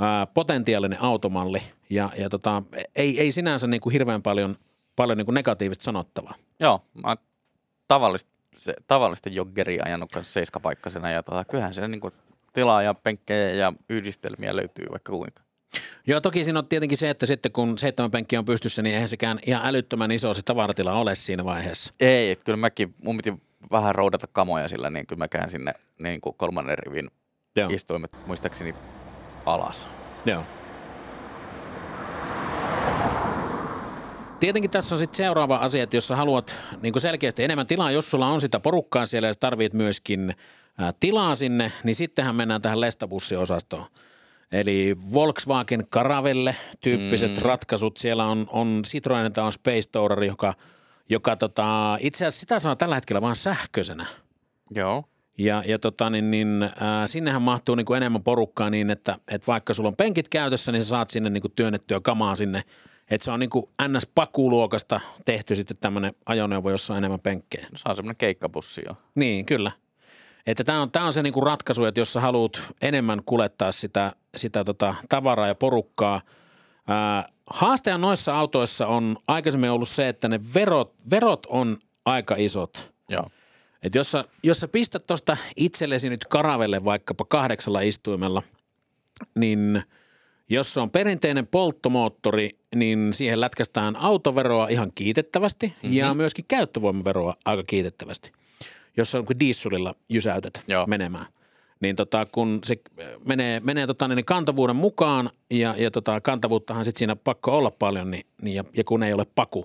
ää, 0.00 0.26
potentiaalinen 0.26 1.02
automalli 1.02 1.62
ja, 1.90 2.10
ja 2.18 2.28
tota, 2.28 2.62
ei, 2.96 3.20
ei 3.20 3.32
sinänsä 3.32 3.66
niin 3.66 3.80
kuin 3.80 3.92
hirveän 3.92 4.22
paljon, 4.22 4.56
paljon 4.96 5.18
niin 5.18 5.26
kuin 5.26 5.34
negatiivista 5.34 5.84
sanottavaa. 5.84 6.34
Joo, 6.60 6.84
mä 7.02 7.08
oon 7.08 7.16
tavallista, 7.88 8.30
se, 8.56 8.74
tavallista 8.86 9.28
joggeria 9.28 9.82
ajanut 9.86 10.12
kanssa 10.12 10.32
seiskapaikkaisena 10.32 11.10
ja 11.10 11.22
tota, 11.22 11.44
kyllähän 11.44 11.74
siellä 11.74 11.88
niinku 11.88 12.12
tilaa 12.52 12.82
ja 12.82 12.94
penkkejä 12.94 13.54
ja 13.54 13.72
yhdistelmiä 13.88 14.56
löytyy 14.56 14.86
vaikka 14.90 15.12
kuinka. 15.12 15.42
Joo, 16.06 16.20
toki 16.20 16.44
siinä 16.44 16.58
on 16.58 16.66
tietenkin 16.66 16.98
se, 16.98 17.10
että 17.10 17.26
sitten 17.26 17.52
kun 17.52 17.78
seitsemän 17.78 18.10
penkkiä 18.10 18.38
on 18.38 18.44
pystyssä, 18.44 18.82
niin 18.82 18.94
eihän 18.94 19.08
sekään 19.08 19.38
ihan 19.46 19.66
älyttömän 19.66 20.10
iso 20.10 20.34
se 20.34 20.42
tavaratila 20.42 20.92
ole 20.92 21.14
siinä 21.14 21.44
vaiheessa. 21.44 21.94
Ei, 22.00 22.30
että 22.30 22.44
kyllä 22.44 22.56
mäkin, 22.56 22.94
mun 23.04 23.16
piti 23.16 23.34
vähän 23.70 23.94
roudata 23.94 24.26
kamoja 24.26 24.68
sillä, 24.68 24.90
niin 24.90 25.06
kyllä 25.06 25.18
mä 25.18 25.28
käyn 25.28 25.50
sinne 25.50 25.72
niin 25.98 26.20
kuin 26.20 26.34
kolmannen 26.36 26.78
rivin 26.78 27.10
Joo, 27.56 27.68
istuimet 27.68 28.10
muistaakseni 28.26 28.74
alas. 29.46 29.88
joo. 30.26 30.44
Tietenkin 34.40 34.70
tässä 34.70 34.94
on 34.94 34.98
sitten 34.98 35.16
seuraava 35.16 35.56
asia, 35.56 35.82
että 35.82 35.96
jos 35.96 36.08
sä 36.08 36.16
haluat 36.16 36.54
niin 36.82 37.00
selkeästi 37.00 37.44
enemmän 37.44 37.66
tilaa, 37.66 37.90
jos 37.90 38.10
sulla 38.10 38.26
on 38.26 38.40
sitä 38.40 38.60
porukkaa 38.60 39.06
siellä 39.06 39.28
ja 39.28 39.32
sä 39.32 39.40
tarvit 39.40 39.72
myöskin 39.72 40.34
ää, 40.78 40.92
tilaa 41.00 41.34
sinne, 41.34 41.72
niin 41.84 41.94
sittenhän 41.94 42.36
mennään 42.36 42.62
tähän 42.62 42.80
lestabussiosastoon. 42.80 43.86
Eli 44.52 44.96
Volkswagen 45.14 45.86
Caravelle 45.86 46.56
tyyppiset 46.80 47.36
mm. 47.36 47.42
ratkaisut. 47.42 47.96
Siellä 47.96 48.26
on, 48.26 48.46
on 48.50 48.82
Citroen, 48.86 49.32
tämä 49.32 49.46
on 49.46 49.52
Space 49.52 49.90
Tourer, 49.92 50.24
joka, 50.24 50.54
joka 51.08 51.36
tota, 51.36 51.96
itse 52.00 52.26
asiassa 52.26 52.40
sitä 52.40 52.58
saa 52.58 52.76
tällä 52.76 52.94
hetkellä 52.94 53.20
vaan 53.20 53.36
sähköisenä. 53.36 54.06
Joo. 54.74 55.04
Ja, 55.40 55.62
ja 55.66 55.78
tota, 55.78 56.10
niin, 56.10 56.30
niin, 56.30 56.70
ää, 56.80 57.06
sinnehän 57.06 57.42
mahtuu 57.42 57.74
niin 57.74 57.84
kuin 57.84 57.96
enemmän 57.96 58.22
porukkaa 58.22 58.70
niin, 58.70 58.90
että, 58.90 59.16
että 59.28 59.46
vaikka 59.46 59.74
sulla 59.74 59.88
on 59.88 59.96
penkit 59.96 60.28
käytössä, 60.28 60.72
niin 60.72 60.82
sä 60.82 60.88
saat 60.88 61.10
sinne 61.10 61.30
niin 61.30 61.40
kuin 61.40 61.52
työnnettyä 61.56 62.00
kamaa 62.00 62.34
sinne. 62.34 62.62
Että 63.10 63.24
se 63.24 63.30
on 63.30 63.40
niin 63.40 63.50
kuin 63.50 63.66
NS-pakuluokasta 63.82 65.00
tehty 65.24 65.54
sitten 65.54 65.76
tämmöinen 65.76 66.12
ajoneuvo, 66.26 66.70
jossa 66.70 66.92
on 66.92 66.98
enemmän 66.98 67.20
penkkejä. 67.20 67.66
No, 67.72 67.76
saa 67.76 67.94
semmoinen 67.94 68.16
keikkabussi 68.16 68.82
jo. 68.86 68.96
Niin, 69.14 69.46
kyllä. 69.46 69.72
Että 70.46 70.64
tämä 70.64 70.82
on, 70.82 70.90
tää 70.90 71.04
on 71.04 71.12
se 71.12 71.22
niinku 71.22 71.40
ratkaisu, 71.40 71.84
että 71.84 72.00
jos 72.00 72.12
sä 72.12 72.20
haluat 72.20 72.62
enemmän 72.82 73.22
kulettaa 73.26 73.72
sitä, 73.72 74.12
sitä 74.36 74.64
tota 74.64 74.94
tavaraa 75.08 75.46
ja 75.46 75.54
porukkaa. 75.54 76.20
Ää, 76.88 77.28
haasteja 77.46 77.98
noissa 77.98 78.38
autoissa 78.38 78.86
on 78.86 79.16
aikaisemmin 79.28 79.70
ollut 79.70 79.88
se, 79.88 80.08
että 80.08 80.28
ne 80.28 80.40
verot, 80.54 80.94
verot 81.10 81.46
on 81.46 81.76
aika 82.04 82.34
isot. 82.38 82.92
Joo. 83.08 83.30
Et 83.82 83.94
jos, 83.94 84.10
sä, 84.10 84.24
jos 84.42 84.60
sä 84.60 84.68
pistät 84.68 85.06
tuosta 85.06 85.36
itsellesi 85.56 86.10
nyt 86.10 86.24
karavelle 86.24 86.84
vaikkapa 86.84 87.24
kahdeksalla 87.24 87.80
istuimella, 87.80 88.42
niin 89.34 89.82
jos 90.48 90.74
se 90.74 90.80
on 90.80 90.90
perinteinen 90.90 91.46
polttomoottori, 91.46 92.50
niin 92.74 93.08
siihen 93.12 93.40
lätkästään 93.40 93.96
autoveroa 93.96 94.68
ihan 94.68 94.92
kiitettävästi 94.94 95.66
mm-hmm. 95.66 95.96
ja 95.96 96.14
myöskin 96.14 96.44
käyttövoimaveroa 96.48 97.34
aika 97.44 97.62
kiitettävästi. 97.62 98.32
Jos 98.96 99.14
on 99.14 99.26
kuin 99.26 99.40
dieselilla 99.40 99.94
jysäytät 100.08 100.64
Joo. 100.68 100.86
menemään. 100.86 101.26
Niin 101.80 101.96
tota, 101.96 102.26
kun 102.32 102.60
se 102.64 102.76
menee, 103.28 103.60
menee 103.60 103.86
tota, 103.86 104.08
niin 104.08 104.24
kantavuuden 104.24 104.76
mukaan 104.76 105.30
ja, 105.50 105.74
ja 105.78 105.90
tota, 105.90 106.20
kantavuuttahan 106.20 106.84
sitten 106.84 106.98
siinä 106.98 107.16
pakko 107.16 107.58
olla 107.58 107.70
paljon, 107.70 108.10
niin, 108.10 108.26
niin 108.42 108.54
ja, 108.54 108.64
ja 108.76 108.84
kun 108.84 109.02
ei 109.02 109.12
ole 109.12 109.26
paku, 109.34 109.64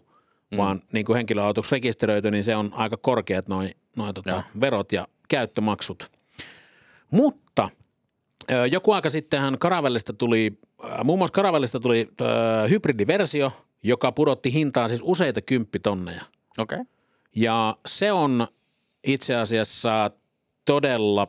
mm. 0.51 0.57
vaan 0.57 0.81
niin 0.91 1.05
kuin 1.05 1.15
henkilöautoksi 1.15 1.75
rekisteröity, 1.75 2.31
niin 2.31 2.43
se 2.43 2.55
on 2.55 2.73
aika 2.73 2.97
korkeat 2.97 3.47
noin 3.47 3.75
noi, 3.95 4.13
tota, 4.13 4.43
verot 4.61 4.91
ja 4.91 5.07
käyttömaksut. 5.27 6.11
Mutta 7.11 7.69
joku 8.71 8.91
aika 8.91 9.09
sittenhän 9.09 9.57
Caravellista 9.59 10.13
tuli, 10.13 10.59
muun 11.03 11.19
muassa 11.19 11.33
Caravellista 11.33 11.79
tuli 11.79 12.09
ö, 12.21 12.25
hybridiversio, 12.69 13.51
joka 13.83 14.11
pudotti 14.11 14.53
hintaa 14.53 14.87
siis 14.87 15.01
useita 15.03 15.41
kymppitonneja. 15.41 16.23
Okei. 16.57 16.75
Okay. 16.75 16.85
Ja 17.35 17.77
se 17.85 18.11
on 18.11 18.47
itse 19.03 19.35
asiassa 19.35 20.11
todella 20.65 21.27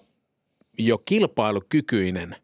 jo 0.79 0.99
kilpailukykyinen. 0.99 2.37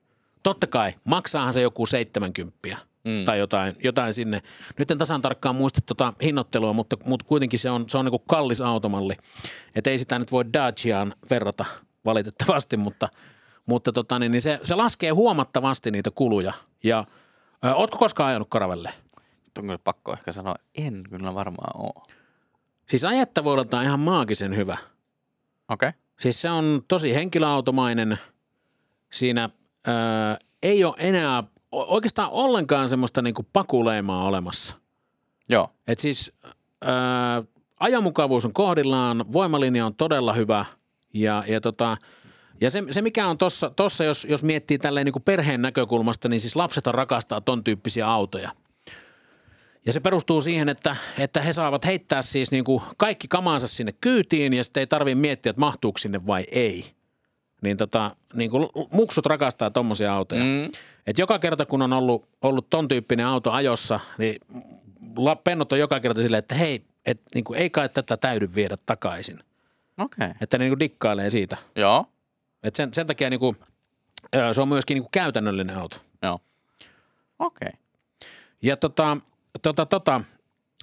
Totta 0.42 0.66
kai, 0.66 0.92
maksaahan 1.04 1.52
se 1.52 1.60
joku 1.60 1.86
70 1.86 2.58
mm. 3.04 3.24
tai 3.24 3.38
jotain, 3.38 3.76
jotain 3.84 4.14
sinne. 4.14 4.42
Nyt 4.78 4.90
en 4.90 4.98
tasan 4.98 5.22
tarkkaan 5.22 5.56
muista 5.56 5.80
tuota 5.86 6.12
hinnoittelua, 6.22 6.72
mutta, 6.72 6.96
mutta 7.04 7.26
kuitenkin 7.26 7.58
se 7.58 7.70
on, 7.70 7.84
se 7.88 7.98
on 7.98 8.04
niin 8.04 8.20
kallis 8.28 8.60
automalli. 8.60 9.14
Että 9.74 9.90
ei 9.90 9.98
sitä 9.98 10.18
nyt 10.18 10.32
voi 10.32 10.44
Daciaan 10.52 11.14
verrata 11.30 11.64
valitettavasti, 12.04 12.76
mutta, 12.76 13.08
mutta 13.66 13.92
tota, 13.92 14.18
niin, 14.18 14.32
niin 14.32 14.42
se, 14.42 14.60
se 14.62 14.74
laskee 14.74 15.10
huomattavasti 15.10 15.90
niitä 15.90 16.10
kuluja. 16.14 16.52
Ja 16.84 17.04
ö, 17.64 17.74
ootko 17.74 17.98
koskaan 17.98 18.28
ajanut 18.28 18.48
Karavelle? 18.50 18.92
On 19.58 19.64
kyllä 19.64 19.78
pakko 19.78 20.12
ehkä 20.12 20.32
sanoa, 20.32 20.54
en 20.74 21.02
kyllä 21.10 21.34
varmaan 21.34 21.82
ole. 21.82 22.14
Siis 22.88 23.04
ajettavuudelta 23.04 23.78
on 23.78 23.84
ihan 23.84 24.00
maagisen 24.00 24.56
hyvä. 24.56 24.76
Okei. 25.68 25.88
Okay. 25.88 26.00
Siis 26.20 26.40
se 26.40 26.50
on 26.50 26.82
tosi 26.88 27.14
henkilöautomainen. 27.14 28.18
Siinä 29.12 29.50
ää, 29.86 30.38
ei 30.62 30.84
ole 30.84 30.94
enää 30.98 31.44
oikeastaan 31.72 32.30
ollenkaan 32.30 32.88
semmoista 32.88 33.22
niinku 33.22 33.46
pakuleimaa 33.52 34.24
olemassa. 34.24 34.76
Joo. 35.48 35.68
Et 35.86 35.98
siis 35.98 36.32
ää, 36.80 37.42
ajomukavuus 37.80 38.44
on 38.44 38.52
kohdillaan, 38.52 39.24
voimalinja 39.32 39.86
on 39.86 39.94
todella 39.94 40.32
hyvä 40.32 40.64
ja, 41.14 41.44
ja, 41.46 41.60
tota, 41.60 41.96
ja 42.60 42.70
se, 42.70 42.82
se, 42.90 43.02
mikä 43.02 43.26
on 43.26 43.38
tossa, 43.38 43.70
tossa 43.70 44.04
jos, 44.04 44.26
jos 44.30 44.42
miettii 44.42 44.78
tälleen 44.78 45.04
niinku 45.04 45.20
perheen 45.20 45.62
näkökulmasta, 45.62 46.28
niin 46.28 46.40
siis 46.40 46.56
lapset 46.56 46.86
rakastaa 46.86 47.40
ton 47.40 47.64
tyyppisiä 47.64 48.06
autoja. 48.06 48.52
Ja 49.86 49.92
se 49.92 50.00
perustuu 50.00 50.40
siihen, 50.40 50.68
että, 50.68 50.96
että 51.18 51.40
he 51.40 51.52
saavat 51.52 51.86
heittää 51.86 52.22
siis 52.22 52.50
niin 52.50 52.64
kuin 52.64 52.82
kaikki 52.96 53.28
kamansa 53.28 53.68
sinne 53.68 53.92
kyytiin 54.00 54.52
ja 54.52 54.64
sitten 54.64 54.80
ei 54.80 54.86
tarvitse 54.86 55.20
miettiä, 55.20 55.50
että 55.50 55.60
mahtuuko 55.60 55.98
sinne 55.98 56.26
vai 56.26 56.44
ei. 56.50 56.84
Niin, 57.62 57.76
tota, 57.76 58.16
niin 58.34 58.50
kuin 58.50 58.68
muksut 58.92 59.26
rakastaa 59.26 59.70
tommosia 59.70 60.14
autoja. 60.14 60.44
Mm. 60.44 60.72
Et 61.06 61.18
joka 61.18 61.38
kerta, 61.38 61.66
kun 61.66 61.82
on 61.82 61.92
ollut, 61.92 62.28
ollut 62.42 62.70
ton 62.70 62.88
tyyppinen 62.88 63.26
auto 63.26 63.50
ajossa, 63.50 64.00
niin 64.18 64.40
la- 65.16 65.36
pennot 65.36 65.72
on 65.72 65.78
joka 65.78 66.00
kerta 66.00 66.22
silleen, 66.22 66.38
että 66.38 66.54
hei, 66.54 66.84
et, 67.06 67.20
niin 67.34 67.44
kuin, 67.44 67.58
ei 67.58 67.70
kai 67.70 67.88
tätä 67.88 68.16
täydy 68.16 68.54
viedä 68.54 68.76
takaisin. 68.86 69.40
Okay. 69.98 70.30
Että 70.40 70.58
ne 70.58 70.64
niin 70.64 70.70
kuin 70.70 70.80
dikkailee 70.80 71.30
siitä. 71.30 71.56
Joo. 71.76 72.06
Et 72.62 72.74
sen, 72.74 72.94
sen 72.94 73.06
takia 73.06 73.30
niin 73.30 73.40
kuin, 73.40 73.56
se 74.52 74.60
on 74.60 74.68
myöskin 74.68 74.94
niin 74.94 75.02
kuin 75.02 75.12
käytännöllinen 75.12 75.78
auto. 75.78 75.96
Joo. 76.22 76.40
Okei. 77.38 77.68
Okay. 77.68 77.80
Ja 78.62 78.76
tota, 78.76 79.16
tota, 79.62 79.86
tota, 79.86 80.20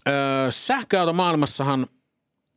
öö, 0.07 0.51
sähköautomaailmassahan 0.51 1.87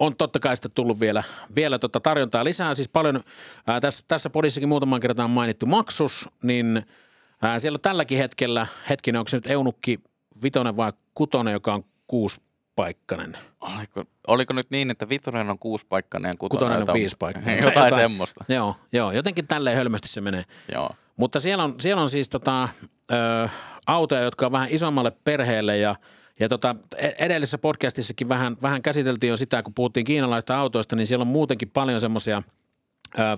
on 0.03 0.17
totta 0.17 0.41
kai 0.41 0.57
sitten 0.57 0.73
tullut 0.75 1.01
vielä, 1.01 1.23
vielä 1.57 1.79
tota 1.79 2.01
tarjontaa 2.01 2.45
lisää. 2.45 2.75
Siis 2.75 2.89
paljon, 2.89 3.21
ää, 3.67 3.81
tässä, 3.81 4.05
tässä 4.09 4.31
podissakin 4.31 4.69
muutaman 4.69 5.01
kertaan 5.01 5.31
mainittu 5.31 5.67
maksus, 5.67 6.29
niin 6.43 6.87
ää, 7.43 7.59
siellä 7.59 7.77
on 7.77 7.81
tälläkin 7.81 8.19
hetkellä, 8.19 8.67
hetkinen, 8.89 9.19
onko 9.19 9.29
se 9.29 9.37
nyt 9.37 9.47
Eunukki 9.47 10.01
vitonen 10.43 10.77
vai 10.77 10.93
kutonen, 11.15 11.53
joka 11.53 11.75
on 11.75 11.85
kuuspaikkainen? 12.07 13.39
Oliko, 13.61 14.05
oliko 14.27 14.53
nyt 14.53 14.71
niin, 14.71 14.91
että 14.91 15.09
Vitoinen 15.09 15.51
on 15.51 15.59
kuusipaikkainen 15.59 16.29
ja 16.29 16.35
kutonen, 16.39 16.59
Kutonen 16.59 16.77
on 16.77 16.81
jotain-. 16.81 17.03
Jotain, 17.03 17.57
Jotain- 17.57 17.75
jotain 17.75 17.95
semmoista. 17.95 18.45
Joo, 18.49 18.77
joo, 18.93 19.13
jotenkin 19.13 19.47
tälleen 19.47 19.77
hölmösti 19.77 20.09
se 20.09 20.21
menee. 20.21 20.45
Joo. 20.73 20.91
Mutta 21.17 21.41
siellä 21.41 21.65
on, 21.65 21.75
siellä 21.81 22.03
on 22.03 22.11
siis 22.11 22.29
tota, 22.29 22.69
ö, 23.13 23.49
autoja, 23.87 24.23
jotka 24.23 24.47
on 24.47 24.53
vähän 24.53 24.69
isommalle 24.71 25.13
perheelle 25.25 25.79
ja, 25.79 25.97
Ja 26.41 26.49
tota, 26.49 26.77
e- 26.97 27.11
edellisessä 27.19 27.59
podcastissakin 27.59 28.29
vähän, 28.29 28.57
vähän 28.63 28.83
käsiteltiin 28.83 29.29
jo 29.29 29.37
sitä, 29.37 29.63
kun 29.63 29.75
puhuttiin 29.75 30.07
kiinalaista 30.07 30.59
autoista, 30.59 30.97
niin 30.97 31.07
siellä 31.07 31.23
on 31.23 31.29
muutenkin 31.29 31.71
paljon 31.71 32.01
semmoisia 32.01 32.43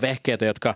vehkeitä, 0.02 0.44
jotka 0.44 0.74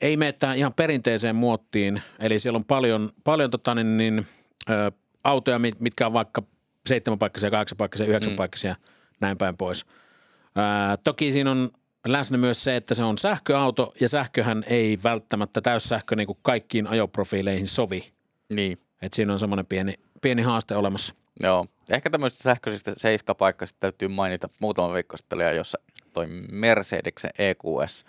ei 0.00 0.16
mene 0.16 0.32
tähän 0.32 0.56
ihan 0.56 0.74
perinteiseen 0.74 1.36
muottiin. 1.36 2.02
Eli 2.18 2.38
siellä 2.38 2.56
on 2.56 2.64
paljon, 2.64 3.10
paljon 3.24 3.50
tota, 3.50 3.74
niin, 3.74 3.96
niin, 3.96 4.26
ö, 4.70 4.92
autoja, 5.24 5.60
mitkä 5.78 6.06
on 6.06 6.12
vaikka 6.12 6.42
seitsemänpaikkaisia, 6.86 7.50
kahdeksanpaikkaisia, 7.50 8.06
yhdeksänpaikkaisia, 8.06 8.74
mm. 8.74 9.16
näin 9.20 9.38
päin 9.38 9.56
pois. 9.56 9.86
Ää, 10.54 10.96
toki 10.96 11.32
siinä 11.32 11.50
on 11.50 11.70
läsnä 12.06 12.38
myös 12.38 12.64
se, 12.64 12.76
että 12.76 12.94
se 12.94 13.02
on 13.02 13.18
sähköauto 13.18 13.94
ja 14.00 14.08
sähköhän 14.08 14.64
ei 14.66 14.98
välttämättä 15.04 15.60
täyssähkö 15.60 16.16
niin 16.16 16.26
kuin 16.26 16.38
kaikkiin 16.42 16.86
ajoprofiileihin 16.86 17.66
sovi. 17.66 18.12
Niin. 18.52 18.78
Et 19.02 19.12
siinä 19.12 19.32
on 19.32 19.38
semmoinen 19.40 19.66
pieni, 19.66 19.94
pieni 20.22 20.42
haaste 20.42 20.76
olemassa. 20.76 21.14
Joo. 21.40 21.66
Ehkä 21.90 22.10
tämmöistä 22.10 22.42
sähköisistä 22.42 22.92
seiskapaikkaista 22.96 23.80
täytyy 23.80 24.08
mainita 24.08 24.48
muutama 24.58 24.94
viikko 24.94 25.16
sitten, 25.16 25.56
jossa 25.56 25.78
toi 26.14 26.26
Mercedeksen 26.50 27.30
EQS 27.38 28.04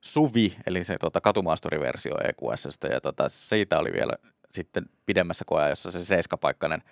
Suvi, 0.00 0.56
eli 0.66 0.84
se 0.84 0.96
tota, 1.00 1.20
katumaasturiversio 1.20 2.14
EQSstä, 2.24 2.88
ja 2.88 3.00
tota, 3.00 3.28
siitä 3.28 3.78
oli 3.78 3.92
vielä 3.92 4.12
sitten 4.50 4.86
pidemmässä 5.06 5.44
koeajassa 5.44 5.90
se 5.90 6.04
seiskapaikkainen 6.04 6.82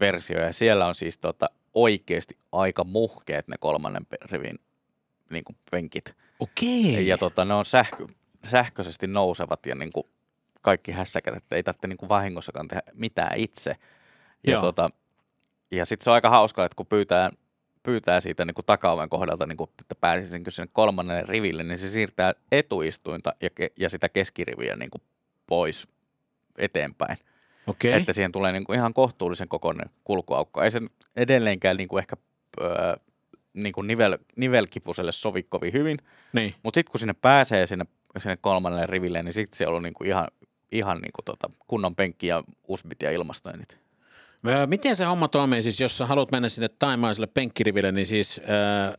versio, 0.00 0.40
ja 0.40 0.52
siellä 0.52 0.86
on 0.86 0.94
siis 0.94 1.18
tota, 1.18 1.46
oikeasti 1.74 2.34
aika 2.52 2.84
muhkeet 2.84 3.48
ne 3.48 3.56
kolmannen 3.60 4.06
rivin 4.30 4.58
niin 5.30 5.44
kuin 5.44 5.56
penkit. 5.70 6.16
Okei. 6.40 7.08
Ja 7.08 7.18
tota, 7.18 7.44
ne 7.44 7.54
on 7.54 7.64
sähkö, 7.64 8.06
sähköisesti 8.44 9.06
nousevat 9.06 9.66
ja 9.66 9.74
niin 9.74 9.92
kuin 9.92 10.06
kaikki 10.60 10.92
hässäkät, 10.92 11.36
että 11.36 11.56
ei 11.56 11.62
tarvitse 11.62 11.88
niin 11.88 11.96
kuin 11.96 12.08
vahingossakaan 12.08 12.68
tehdä 12.68 12.82
mitään 12.92 13.36
itse. 13.36 13.76
Ja, 14.46 14.60
tota, 14.60 14.90
ja 15.70 15.86
sitten 15.86 16.04
se 16.04 16.10
on 16.10 16.14
aika 16.14 16.30
hauskaa, 16.30 16.64
että 16.64 16.76
kun 16.76 16.86
pyytää, 16.86 17.30
pyytää 17.82 18.20
siitä 18.20 18.44
niin 18.44 18.54
kuin 18.54 18.66
takaoven 18.66 19.08
kohdalta, 19.08 19.46
niin 19.46 19.56
kuin, 19.56 19.70
että 19.80 19.94
pääsisin 19.94 20.44
sinne 20.48 20.68
kolmannelle 20.72 21.24
riville, 21.28 21.62
niin 21.62 21.78
se 21.78 21.90
siirtää 21.90 22.34
etuistuinta 22.52 23.34
ja, 23.42 23.50
ke, 23.50 23.70
ja 23.78 23.90
sitä 23.90 24.08
keskiriviä 24.08 24.76
niin 24.76 24.90
kuin 24.90 25.02
pois 25.46 25.88
eteenpäin. 26.58 27.16
Okay. 27.66 27.90
Että 27.92 28.12
siihen 28.12 28.32
tulee 28.32 28.52
niin 28.52 28.64
kuin 28.64 28.78
ihan 28.78 28.94
kohtuullisen 28.94 29.48
kokoinen 29.48 29.90
kulkuaukko. 30.04 30.62
Ei 30.62 30.70
se 30.70 30.80
edelleenkään 31.16 31.76
niin 31.76 31.88
kuin 31.88 31.98
ehkä 31.98 32.16
öö, 32.60 32.96
niin 33.54 33.72
kuin 33.72 33.86
nivel, 33.86 34.18
nivelkipuselle 34.36 35.12
sovi 35.12 35.42
kovin 35.42 35.72
hyvin. 35.72 35.98
Niin. 36.32 36.54
Mutta 36.62 36.78
sitten 36.78 36.90
kun 36.92 37.00
sinne 37.00 37.14
pääsee 37.22 37.66
sinne, 37.66 37.86
sinne 38.18 38.36
kolmannelle 38.36 38.86
riville, 38.86 39.22
niin 39.22 39.34
sitten 39.34 39.56
siellä 39.56 39.76
on 39.76 39.82
niin 39.82 39.94
kuin 39.94 40.08
ihan, 40.08 40.28
ihan 40.72 40.98
niin 40.98 41.12
kuin 41.12 41.24
tota 41.24 41.50
kunnon 41.66 41.96
penkki 41.96 42.26
ja 42.26 42.44
usbit 42.68 43.02
ja 43.02 43.10
ilmastoinnit. 43.10 43.78
Miten 44.66 44.96
se 44.96 45.04
homma 45.04 45.28
toimii 45.28 45.62
siis, 45.62 45.80
jos 45.80 45.98
sä 45.98 46.06
haluat 46.06 46.30
mennä 46.30 46.48
sinne 46.48 46.68
taimaiselle 46.68 47.26
penkkiriville, 47.26 47.92
niin 47.92 48.06
siis 48.06 48.40
äh, 48.40 48.94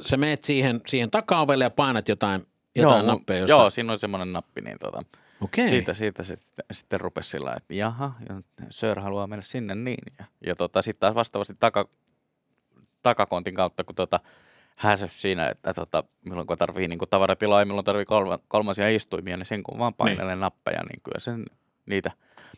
sä 0.00 0.16
meet 0.16 0.44
siihen, 0.44 0.80
siihen 0.86 1.10
takaovelle 1.10 1.64
ja 1.64 1.70
painat 1.70 2.08
jotain, 2.08 2.42
jotain 2.76 3.06
joo, 3.06 3.14
nappeja? 3.14 3.40
Josta... 3.40 3.56
Joo, 3.56 3.70
siinä 3.70 3.92
on 3.92 3.98
semmoinen 3.98 4.32
nappi, 4.32 4.60
niin 4.60 4.78
tota, 4.78 5.02
okay. 5.40 5.68
siitä, 5.68 5.94
siitä 5.94 6.22
sitten, 6.22 6.64
sitten 6.72 7.00
rupesi 7.00 7.30
sillä 7.30 7.54
että 7.56 7.74
jaha, 7.74 8.12
Sir 8.70 9.00
haluaa 9.00 9.26
mennä 9.26 9.42
sinne 9.42 9.74
niin. 9.74 10.04
Ja, 10.18 10.24
ja 10.46 10.54
tota, 10.54 10.82
sitten 10.82 11.00
taas 11.00 11.14
vastaavasti 11.14 11.54
taka, 11.60 11.88
takakontin 13.02 13.54
kautta, 13.54 13.84
kun 13.84 13.94
tota, 13.94 14.20
häsös 14.76 15.22
siinä, 15.22 15.48
että 15.48 15.74
tota, 15.74 16.04
milloin 16.24 16.46
kun 16.46 16.58
tarvii 16.58 16.88
niin 16.88 16.98
tavaratilaa 17.10 17.60
ja 17.60 17.66
milloin 17.66 17.84
tarvii 17.84 18.04
kolma, 18.04 18.38
kolmasia 18.48 18.88
istuimia, 18.88 19.36
niin 19.36 19.46
sen 19.46 19.62
kun 19.62 19.78
vaan 19.78 19.94
painelee 19.94 20.34
niin. 20.34 20.40
nappeja, 20.40 20.82
niin 20.82 21.00
kyllä 21.02 21.20
sen, 21.20 21.44
niitä 21.86 22.10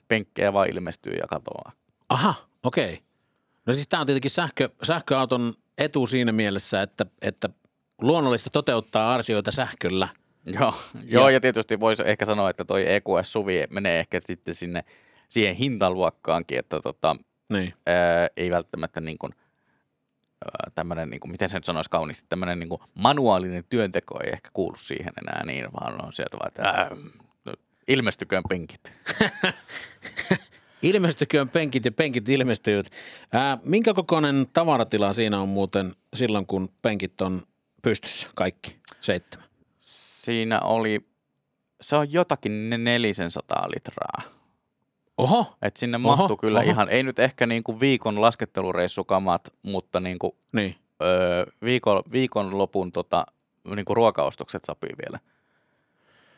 penkkejä 0.09 0.53
vaan 0.53 0.69
ilmestyy 0.69 1.13
ja 1.13 1.27
katoaa. 1.27 1.73
Aha, 2.09 2.35
okei. 2.63 2.93
Okay. 2.93 2.97
No 3.67 3.75
siis 3.75 3.89
tämä 3.89 4.01
on 4.01 4.07
tietenkin 4.07 4.31
sähkö, 4.31 4.69
sähköauton 4.83 5.55
etu 5.79 6.07
siinä 6.07 6.33
mielessä, 6.33 6.83
että, 6.83 7.07
että 7.23 7.49
luonnollista 8.01 8.51
toteuttaa 8.51 9.15
arsioita 9.15 9.51
sähköllä. 9.51 10.09
Joo, 10.47 10.75
ja, 10.95 11.01
joo, 11.05 11.29
ja 11.29 11.41
tietysti 11.41 11.81
voisi 11.81 12.03
ehkä 12.07 12.25
sanoa, 12.25 12.51
että 12.51 12.65
toi 12.65 12.85
EQS-suvi 12.93 13.65
menee 13.71 14.01
ehkä 14.01 14.21
sitten 14.21 14.55
sinne 14.55 14.85
siihen 15.29 15.55
hintaluokkaankin, 15.55 16.59
että 16.59 16.81
tota, 16.81 17.17
niin. 17.49 17.73
ää, 17.87 18.29
ei 18.37 18.51
välttämättä 18.51 19.01
niin 19.01 19.19
kuin– 19.19 19.35
tämmöinen, 20.75 21.11
niin 21.11 21.21
kuin, 21.21 21.31
miten 21.31 21.49
se 21.49 21.57
nyt 21.57 21.65
sanoisi 21.65 21.91
kauniisti, 21.91 22.27
tämmöinen 22.29 22.59
niin 22.59 22.69
kuin 22.69 22.81
manuaalinen 22.95 23.65
työnteko 23.69 24.21
ei 24.25 24.31
ehkä 24.33 24.51
kuulu 24.53 24.77
siihen 24.77 25.13
enää 25.23 25.45
niin, 25.47 25.73
vaan 25.73 26.05
on 26.05 26.13
sieltä 26.13 26.37
vaan, 26.39 26.49
että 26.49 26.71
äh, 26.71 26.89
ilmestyköön 27.89 28.43
penkit. 28.49 28.81
ilmestyköön 30.85 31.49
penkit 31.49 31.85
ja 31.85 31.93
penkit 31.93 32.29
ilmestyvät. 32.29 32.87
Ää, 33.33 33.59
minkä 33.65 33.95
kokoinen 33.95 34.47
tavaratila 34.53 35.13
siinä 35.13 35.41
on 35.41 35.49
muuten 35.49 35.95
silloin, 36.15 36.47
kun 36.47 36.69
penkit 36.83 37.21
on 37.21 37.43
pystyssä 37.83 38.27
kaikki, 38.35 38.77
seitsemän? 39.01 39.49
Siinä 39.79 40.61
oli, 40.61 41.07
se 41.81 41.97
on 41.97 42.13
jotakin 42.13 42.71
400 42.71 43.69
litraa. 43.75 44.23
Oho. 45.19 45.57
Et 45.63 45.77
sinne 45.77 45.97
oho, 46.05 46.17
mahtui 46.17 46.37
kyllä 46.37 46.61
oho. 46.61 46.71
ihan, 46.71 46.89
ei 46.89 47.03
nyt 47.03 47.19
ehkä 47.19 47.47
niinku 47.47 47.81
viikon 47.81 48.21
laskettelureissukamat, 48.21 49.53
mutta 49.63 50.01
niinku, 50.01 50.37
niin. 50.53 50.77
öö, 51.03 51.47
viikon, 51.65 52.03
viikon 52.13 52.59
lopun 52.59 52.93
tota, 52.93 53.27
niinku 53.75 53.95
ruokaostokset 53.95 54.65
sopii 54.65 54.93
vielä 55.05 55.19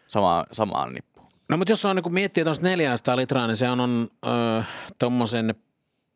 samaan, 0.07 0.47
samaan 0.53 0.95
nippuun. 0.95 1.15
No 1.49 1.57
mutta 1.57 1.73
jos 1.73 1.85
on 1.85 1.97
niin 1.97 2.15
miettii 2.15 2.45
tuosta 2.45 2.67
400 2.67 3.17
litraa, 3.17 3.47
niin 3.47 3.57
se 3.57 3.69
on, 3.69 3.81
on 3.81 4.09
öö, 4.27 4.63
tuommoisen 4.99 5.55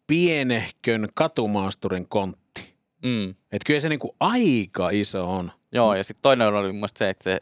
pienehkön 0.07 1.09
katumaasturin 1.15 2.09
kontti. 2.09 2.75
Mm. 3.05 3.31
Että 3.31 3.67
kyllä 3.67 3.81
se 3.81 3.89
niinku 3.89 4.17
aika 4.21 4.91
iso 4.91 5.31
on. 5.31 5.53
Joo, 5.73 5.95
ja 5.95 6.05
sitten 6.05 6.23
toinen 6.23 6.49
oli 6.49 6.73
mun 6.73 6.89
se, 6.97 7.11
että 7.11 7.25
se 7.25 7.41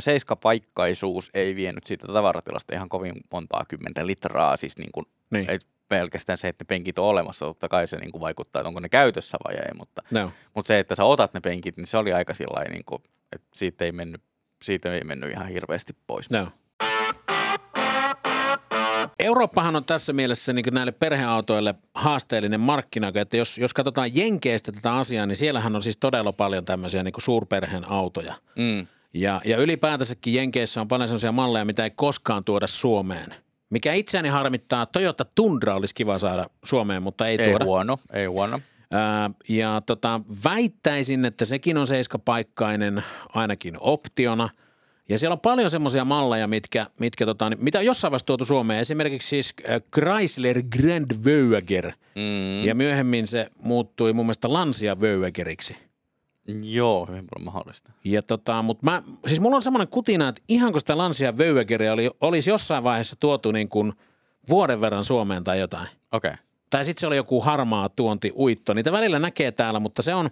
seiskapaikkaisuus 0.00 1.30
ei 1.34 1.56
vienyt 1.56 1.86
siitä 1.86 2.06
tavaratilasta 2.06 2.74
ihan 2.74 2.88
kovin 2.88 3.14
montaa 3.32 3.64
kymmentä 3.68 4.06
litraa, 4.06 4.56
siis 4.56 4.78
niin 4.78 4.92
kuin, 4.92 5.06
niin. 5.30 5.50
ei 5.50 5.58
pelkästään 5.88 6.38
se, 6.38 6.48
että 6.48 6.64
penkit 6.64 6.98
on 6.98 7.04
olemassa, 7.04 7.46
totta 7.46 7.68
kai 7.68 7.86
se 7.86 7.96
niin 7.96 8.12
kuin 8.12 8.20
vaikuttaa, 8.20 8.60
että 8.60 8.68
onko 8.68 8.80
ne 8.80 8.88
käytössä 8.88 9.36
vai 9.44 9.54
ei, 9.54 9.74
mutta, 9.78 10.02
no. 10.10 10.32
mutta 10.54 10.68
se, 10.68 10.78
että 10.78 10.94
sä 10.94 11.04
otat 11.04 11.34
ne 11.34 11.40
penkit, 11.40 11.76
niin 11.76 11.86
se 11.86 11.98
oli 11.98 12.12
aika 12.12 12.34
sillä 12.34 12.64
niin 12.70 12.84
kuin, 12.84 13.02
että 13.32 13.48
siitä 13.54 13.84
ei 13.84 13.92
mennyt, 13.92 14.22
siitä 14.62 14.94
ei 14.94 15.04
mennyt 15.04 15.30
ihan 15.30 15.48
hirveästi 15.48 15.92
pois. 16.06 16.30
No. 16.30 16.48
Eurooppahan 19.18 19.76
on 19.76 19.84
tässä 19.84 20.12
mielessä 20.12 20.52
niin 20.52 20.64
näille 20.70 20.92
perheautoille 20.92 21.74
haasteellinen 21.94 22.60
markkina, 22.60 23.12
että 23.14 23.36
jos, 23.36 23.58
jos 23.58 23.74
katsotaan 23.74 24.16
Jenkeistä 24.16 24.72
tätä 24.72 24.94
asiaa, 24.96 25.26
niin 25.26 25.36
siellähän 25.36 25.76
on 25.76 25.82
siis 25.82 25.96
todella 25.96 26.32
paljon 26.32 26.64
tämmöisiä 26.64 27.02
niin 27.02 27.14
suurperheen 27.18 27.90
autoja. 27.90 28.34
Mm. 28.56 28.86
Ja, 29.14 29.40
ja 29.44 29.56
ylipäätänsäkin 29.56 30.34
Jenkeissä 30.34 30.80
on 30.80 30.88
paljon 30.88 31.08
sellaisia 31.08 31.32
malleja, 31.32 31.64
mitä 31.64 31.84
ei 31.84 31.90
koskaan 31.90 32.44
tuoda 32.44 32.66
Suomeen. 32.66 33.34
Mikä 33.70 33.92
itseäni 33.92 34.28
harmittaa, 34.28 34.86
Toyota 34.86 35.26
Tundra 35.34 35.74
olisi 35.74 35.94
kiva 35.94 36.18
saada 36.18 36.46
Suomeen, 36.64 37.02
mutta 37.02 37.28
ei, 37.28 37.36
ei 37.42 37.48
tuoda. 37.48 37.64
Huono, 37.64 37.98
ei 38.12 38.26
huono. 38.26 38.60
Ja 39.48 39.82
tota, 39.86 40.20
väittäisin, 40.44 41.24
että 41.24 41.44
sekin 41.44 41.78
on 41.78 41.86
seiskapaikkainen 41.86 43.04
ainakin 43.34 43.76
optiona. 43.80 44.48
Ja 45.08 45.18
siellä 45.18 45.32
on 45.32 45.40
paljon 45.40 45.70
semmoisia 45.70 46.04
malleja, 46.04 46.46
mitkä, 46.46 46.86
mitkä 47.00 47.26
tota, 47.26 47.50
mitä 47.58 47.78
on 47.78 47.84
jossain 47.84 48.10
vaiheessa 48.10 48.26
tuotu 48.26 48.44
Suomeen. 48.44 48.80
Esimerkiksi 48.80 49.28
siis 49.28 49.54
Chrysler 49.94 50.62
Grand 50.62 51.10
Voyager. 51.24 51.92
Mm. 52.14 52.64
Ja 52.64 52.74
myöhemmin 52.74 53.26
se 53.26 53.48
muuttui 53.62 54.12
mun 54.12 54.26
mielestä 54.26 54.52
Lancia 54.52 55.00
Voyageriksi. 55.00 55.76
Joo, 56.62 57.06
hyvin 57.06 57.24
paljon 57.34 57.44
mahdollista. 57.44 57.92
Ja 58.04 58.22
tota, 58.22 58.62
mutta 58.62 58.84
mä, 58.84 59.02
siis 59.26 59.40
mulla 59.40 59.56
on 59.56 59.62
semmoinen 59.62 59.88
kutina, 59.88 60.28
että 60.28 60.42
ihan 60.48 60.72
kun 60.72 60.80
sitä 60.80 60.98
Lancia 60.98 61.38
Vöyvegeria 61.38 61.92
oli, 61.92 62.10
olisi 62.20 62.50
jossain 62.50 62.84
vaiheessa 62.84 63.16
tuotu 63.20 63.50
niin 63.50 63.68
kuin 63.68 63.92
vuoden 64.48 64.80
verran 64.80 65.04
Suomeen 65.04 65.44
tai 65.44 65.58
jotain. 65.60 65.88
Okei. 66.12 66.28
Okay. 66.28 66.44
Tai 66.70 66.84
sitten 66.84 67.00
se 67.00 67.06
oli 67.06 67.16
joku 67.16 67.40
harmaa 67.40 67.88
tuonti 67.88 68.32
uitto. 68.36 68.74
Niitä 68.74 68.92
välillä 68.92 69.18
näkee 69.18 69.52
täällä, 69.52 69.80
mutta 69.80 70.02
se 70.02 70.14
on, 70.14 70.30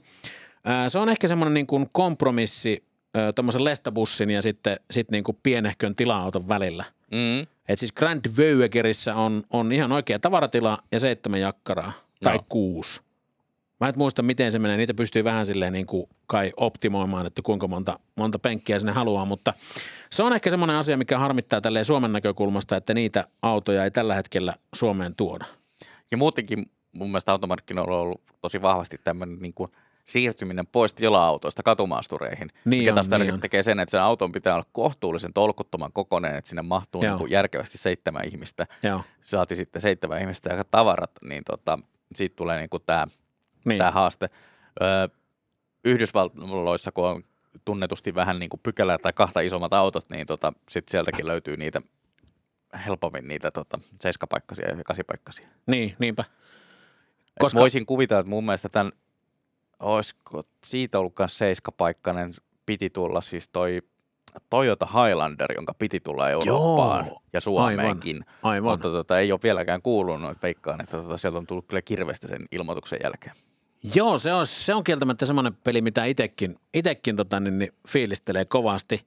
ää, 0.65 0.89
se 0.89 0.99
on 0.99 1.09
ehkä 1.09 1.29
semmoinen 1.29 1.55
niin 1.55 1.67
kuin 1.67 1.87
kompromissi 1.93 2.85
tämmöisen 3.35 3.64
lestabussin 3.64 4.31
ja 4.31 4.42
sitten 4.42 4.77
sit 4.90 5.11
niin 5.11 5.25
kuin 5.25 5.38
pienehkön 5.42 5.94
tila-auton 5.94 6.48
välillä. 6.48 6.85
Mm. 7.11 7.46
Et 7.68 7.79
siis 7.79 7.92
Grand 7.92 8.20
Vöyvegerissä 8.37 9.14
on, 9.14 9.42
on 9.51 9.72
ihan 9.72 9.92
oikea 9.92 10.18
tavaratila 10.18 10.79
ja 10.92 11.01
seitsemän 11.01 11.40
jakkaraa. 11.40 11.92
Tai 12.22 12.37
no. 12.37 12.44
kuusi. 12.48 13.01
Mä 13.81 13.88
et 13.88 13.96
muista, 13.96 14.22
miten 14.22 14.53
se 14.53 14.59
menee. 14.59 14.77
Niitä 14.77 14.94
pystyy 14.94 15.25
vähän 15.25 15.46
silleen 15.46 15.72
niin 15.72 15.87
kuin 15.87 16.09
kai 16.27 16.53
optimoimaan, 16.57 17.27
että 17.27 17.42
kuinka 17.42 17.68
monta, 17.68 17.98
monta 18.16 18.38
penkkiä 18.38 18.79
sinne 18.79 18.92
haluaa, 18.92 19.25
mutta 19.25 19.55
se 20.11 20.22
on 20.22 20.33
ehkä 20.33 20.51
semmoinen 20.51 20.77
asia, 20.77 20.96
mikä 20.96 21.18
harmittaa 21.18 21.61
tälleen 21.61 21.85
Suomen 21.85 22.12
näkökulmasta, 22.12 22.77
että 22.77 22.94
niitä 22.94 23.25
autoja 23.42 23.85
ei 23.85 23.90
tällä 23.90 24.14
hetkellä 24.14 24.55
Suomeen 24.75 25.14
tuoda. 25.14 25.44
Ja 26.11 26.16
muutenkin 26.16 26.70
mun 26.92 27.11
mielestä 27.11 27.33
automarkkinoilla 27.33 27.94
on 27.94 28.01
ollut 28.01 28.22
tosi 28.40 28.62
vahvasti 28.62 29.01
tämmöinen 29.05 29.38
niin 29.40 29.55
kuin 29.55 29.70
siirtyminen 30.05 30.67
pois 30.67 30.95
tila-autoista 30.95 31.62
katumaastureihin. 31.62 32.49
Niin 32.65 32.81
mikä 32.83 32.91
on, 32.91 32.95
taas 32.95 33.21
niin 33.21 33.41
tekee 33.41 33.62
sen, 33.62 33.81
että 33.81 33.91
sen 33.91 34.03
auton 34.03 34.33
pitää 34.33 34.55
olla 34.55 34.67
kohtuullisen 34.73 35.33
tolkuttoman 35.33 35.93
kokoinen, 35.93 36.35
että 36.35 36.49
sinne 36.49 36.62
mahtuu 36.62 37.03
niin 37.03 37.19
kuin 37.19 37.31
järkevästi 37.31 37.79
seitsemän 37.79 38.23
ihmistä. 38.27 38.67
Joo. 38.83 39.01
Saati 39.23 39.57
sitten 39.57 39.83
seitsemän 39.83 40.21
ihmistä 40.21 40.55
ja 40.55 40.65
tavarat, 40.65 41.11
niin 41.25 41.45
tota, 41.45 41.79
siitä 42.15 42.37
tulee 42.37 42.59
niin 42.59 42.71
kuin 42.71 42.83
tämä, 42.87 43.07
Niin. 43.65 43.79
tämä 43.79 43.91
haaste. 43.91 44.29
Öö, 44.83 45.09
Yhdysvalloissa, 45.85 46.93
kun 46.93 47.09
on 47.09 47.25
tunnetusti 47.65 48.15
vähän 48.15 48.38
niin 48.38 48.51
kuin 48.51 48.61
pykälää 48.62 48.99
tai 48.99 49.12
kahta 49.12 49.41
isommat 49.41 49.73
autot, 49.73 50.11
niin 50.11 50.27
tota, 50.27 50.53
sit 50.69 50.88
sieltäkin 50.88 51.27
löytyy 51.27 51.57
niitä 51.57 51.81
helpommin 52.87 53.29
niitä 53.29 53.51
tota, 53.51 53.79
seiskapaikkaisia 54.01 54.69
ja 54.69 54.85
kasipaikkaisia. 54.85 55.49
Niin, 55.67 55.97
niinpä. 55.99 56.25
Koska... 56.25 56.41
Koska, 57.41 57.61
Voisin 57.61 57.87
kuvitella, 57.87 58.21
että 58.21 58.31
mun 58.31 58.45
mielestä 58.45 58.69
tämän, 58.69 58.93
olisiko 59.83 60.42
siitä 60.64 60.99
ollut 60.99 61.12
myös 61.18 61.38
seiskapaikkainen, 61.38 62.31
piti 62.66 62.90
tulla 62.90 63.21
siis 63.21 63.49
toi 63.49 63.83
Toyota 64.51 64.87
Highlander, 64.87 65.53
jonka 65.55 65.75
piti 65.79 66.01
tulla 66.01 66.31
Eurooppaan 66.31 67.07
Joo, 67.07 67.23
ja 67.33 67.40
Suomeenkin. 67.40 68.25
aivan. 68.42 68.73
Mutta 68.73 68.90
tota, 68.90 69.18
ei 69.18 69.33
ole 69.33 69.40
vieläkään 69.42 69.83
kuulunut, 69.83 70.31
että 70.31 70.42
veikkaan, 70.42 70.81
että 70.81 70.97
tota, 70.97 71.16
sieltä 71.16 71.38
on 71.38 71.47
tullut 71.47 71.66
kyllä 71.66 71.83
kirvestä 71.83 72.29
sen 72.29 72.45
ilmoituksen 72.53 72.99
jälkeen. 73.03 73.37
Joo, 73.95 74.18
se 74.18 74.33
on, 74.33 74.47
se 74.47 74.75
on 74.75 74.85
kieltämättä 74.85 75.27
semmoinen 75.27 75.55
peli, 75.64 75.83
mitä 75.83 76.05
itekin, 76.05 76.57
itekin 76.75 77.16
tota, 77.16 77.40
niin, 77.40 77.59
niin, 77.59 77.73
fiilistelee 77.88 78.45
kovasti. 78.45 79.07